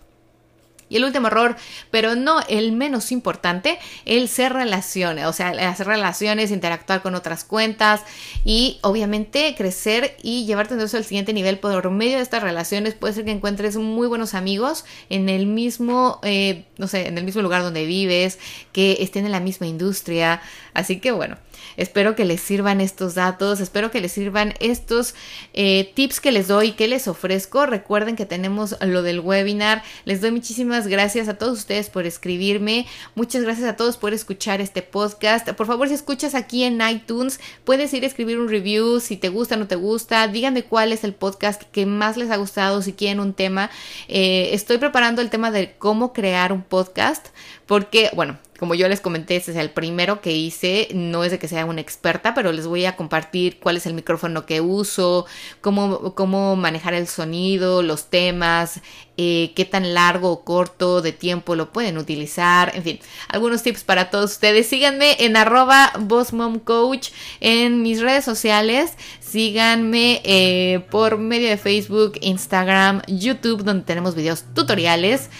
Y 0.91 0.97
el 0.97 1.05
último 1.05 1.27
error, 1.27 1.55
pero 1.89 2.15
no 2.15 2.41
el 2.49 2.73
menos 2.73 3.13
importante, 3.13 3.79
el 4.05 4.27
ser 4.27 4.51
relaciones, 4.51 5.25
o 5.25 5.31
sea, 5.31 5.49
hacer 5.69 5.87
relaciones, 5.87 6.51
interactuar 6.51 7.01
con 7.01 7.15
otras 7.15 7.45
cuentas 7.45 8.01
y 8.43 8.77
obviamente 8.81 9.55
crecer 9.57 10.17
y 10.21 10.45
llevarte 10.45 10.75
eso 10.83 10.97
al 10.97 11.05
siguiente 11.05 11.31
nivel 11.31 11.59
por 11.59 11.89
medio 11.91 12.17
de 12.17 12.23
estas 12.23 12.43
relaciones. 12.43 12.93
Puede 12.93 13.13
ser 13.13 13.23
que 13.23 13.31
encuentres 13.31 13.77
muy 13.77 14.07
buenos 14.07 14.33
amigos 14.33 14.83
en 15.09 15.29
el 15.29 15.45
mismo, 15.45 16.19
eh, 16.23 16.65
no 16.77 16.87
sé, 16.87 17.07
en 17.07 17.17
el 17.17 17.23
mismo 17.23 17.41
lugar 17.41 17.63
donde 17.63 17.85
vives, 17.85 18.37
que 18.73 18.97
estén 18.99 19.25
en 19.25 19.31
la 19.31 19.39
misma 19.39 19.67
industria. 19.67 20.41
Así 20.73 20.99
que 20.99 21.11
bueno, 21.11 21.37
espero 21.77 22.15
que 22.15 22.25
les 22.25 22.41
sirvan 22.41 22.81
estos 22.81 23.15
datos, 23.15 23.59
espero 23.59 23.91
que 23.91 24.01
les 24.01 24.11
sirvan 24.11 24.53
estos 24.59 25.15
eh, 25.53 25.91
tips 25.93 26.19
que 26.19 26.31
les 26.31 26.47
doy, 26.47 26.73
que 26.73 26.87
les 26.87 27.07
ofrezco. 27.07 27.65
Recuerden 27.65 28.15
que 28.15 28.25
tenemos 28.25 28.75
lo 28.81 29.03
del 29.03 29.19
webinar. 29.19 29.83
Les 30.05 30.21
doy 30.21 30.31
muchísimas 30.31 30.87
gracias 30.87 31.27
a 31.27 31.37
todos 31.37 31.59
ustedes 31.59 31.89
por 31.89 32.05
escribirme. 32.05 32.87
Muchas 33.15 33.43
gracias 33.43 33.67
a 33.67 33.75
todos 33.75 33.97
por 33.97 34.13
escuchar 34.13 34.61
este 34.61 34.81
podcast. 34.81 35.49
Por 35.51 35.67
favor, 35.67 35.87
si 35.87 35.93
escuchas 35.93 36.35
aquí 36.35 36.63
en 36.63 36.81
iTunes, 36.81 37.39
puedes 37.63 37.93
ir 37.93 38.03
a 38.03 38.07
escribir 38.07 38.39
un 38.39 38.49
review 38.49 38.99
si 38.99 39.17
te 39.17 39.29
gusta 39.29 39.55
o 39.55 39.57
no 39.59 39.67
te 39.67 39.75
gusta. 39.75 40.27
Díganme 40.27 40.63
cuál 40.63 40.91
es 40.91 41.03
el 41.03 41.13
podcast 41.13 41.63
que 41.71 41.85
más 41.85 42.17
les 42.17 42.31
ha 42.31 42.37
gustado, 42.37 42.81
si 42.81 42.93
quieren 42.93 43.19
un 43.19 43.33
tema. 43.33 43.69
Eh, 44.07 44.49
estoy 44.53 44.77
preparando 44.77 45.21
el 45.21 45.29
tema 45.29 45.51
de 45.51 45.75
cómo 45.77 46.13
crear 46.13 46.51
un 46.53 46.63
podcast 46.63 47.27
porque, 47.65 48.09
bueno, 48.13 48.37
como 48.61 48.75
yo 48.75 48.87
les 48.87 49.01
comenté, 49.01 49.37
este 49.37 49.49
es 49.49 49.57
el 49.57 49.71
primero 49.71 50.21
que 50.21 50.33
hice. 50.33 50.87
No 50.93 51.23
es 51.23 51.31
de 51.31 51.39
que 51.39 51.47
sea 51.47 51.65
una 51.65 51.81
experta, 51.81 52.35
pero 52.35 52.51
les 52.51 52.67
voy 52.67 52.85
a 52.85 52.95
compartir 52.95 53.57
cuál 53.59 53.77
es 53.77 53.87
el 53.87 53.95
micrófono 53.95 54.45
que 54.45 54.61
uso, 54.61 55.25
cómo, 55.61 56.13
cómo 56.13 56.55
manejar 56.55 56.93
el 56.93 57.07
sonido, 57.07 57.81
los 57.81 58.11
temas, 58.11 58.81
eh, 59.17 59.51
qué 59.55 59.65
tan 59.65 59.95
largo 59.95 60.29
o 60.29 60.43
corto 60.43 61.01
de 61.01 61.11
tiempo 61.11 61.55
lo 61.55 61.71
pueden 61.71 61.97
utilizar. 61.97 62.71
En 62.75 62.83
fin, 62.83 62.99
algunos 63.29 63.63
tips 63.63 63.83
para 63.83 64.11
todos 64.11 64.33
ustedes. 64.33 64.67
Síganme 64.67 65.15
en 65.25 65.37
arroba 65.37 65.91
bossmomcoach 65.99 67.09
en 67.39 67.81
mis 67.81 67.99
redes 67.99 68.23
sociales. 68.23 68.93
Síganme 69.21 70.21
eh, 70.23 70.85
por 70.91 71.17
medio 71.17 71.49
de 71.49 71.57
Facebook, 71.57 72.19
Instagram, 72.21 73.01
YouTube, 73.07 73.63
donde 73.63 73.85
tenemos 73.85 74.13
videos 74.13 74.45
tutoriales 74.53 75.31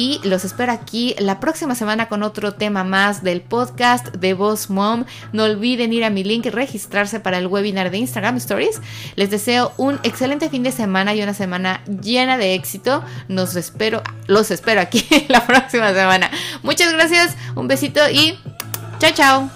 y 0.00 0.18
los 0.24 0.46
espero 0.46 0.72
aquí 0.72 1.14
la 1.18 1.40
próxima 1.40 1.74
semana 1.74 2.08
con 2.08 2.22
otro 2.22 2.54
tema 2.54 2.84
más 2.84 3.22
del 3.22 3.42
podcast 3.42 4.06
de 4.16 4.32
Boss 4.32 4.70
Mom. 4.70 5.04
No 5.34 5.44
olviden 5.44 5.92
ir 5.92 6.04
a 6.04 6.10
mi 6.10 6.24
link 6.24 6.46
y 6.46 6.48
registrarse 6.48 7.20
para 7.20 7.36
el 7.36 7.46
webinar 7.46 7.90
de 7.90 7.98
Instagram 7.98 8.38
Stories. 8.38 8.80
Les 9.16 9.28
deseo 9.28 9.74
un 9.76 10.00
excelente 10.02 10.48
fin 10.48 10.62
de 10.62 10.72
semana 10.72 11.14
y 11.14 11.22
una 11.22 11.34
semana 11.34 11.84
llena 11.84 12.38
de 12.38 12.54
éxito. 12.54 13.04
Nos 13.28 13.56
espero, 13.56 14.02
los 14.26 14.50
espero 14.50 14.80
aquí 14.80 15.06
la 15.28 15.46
próxima 15.46 15.92
semana. 15.92 16.30
Muchas 16.62 16.94
gracias, 16.94 17.36
un 17.54 17.68
besito 17.68 18.00
y 18.10 18.38
chao 19.00 19.10
chao. 19.12 19.50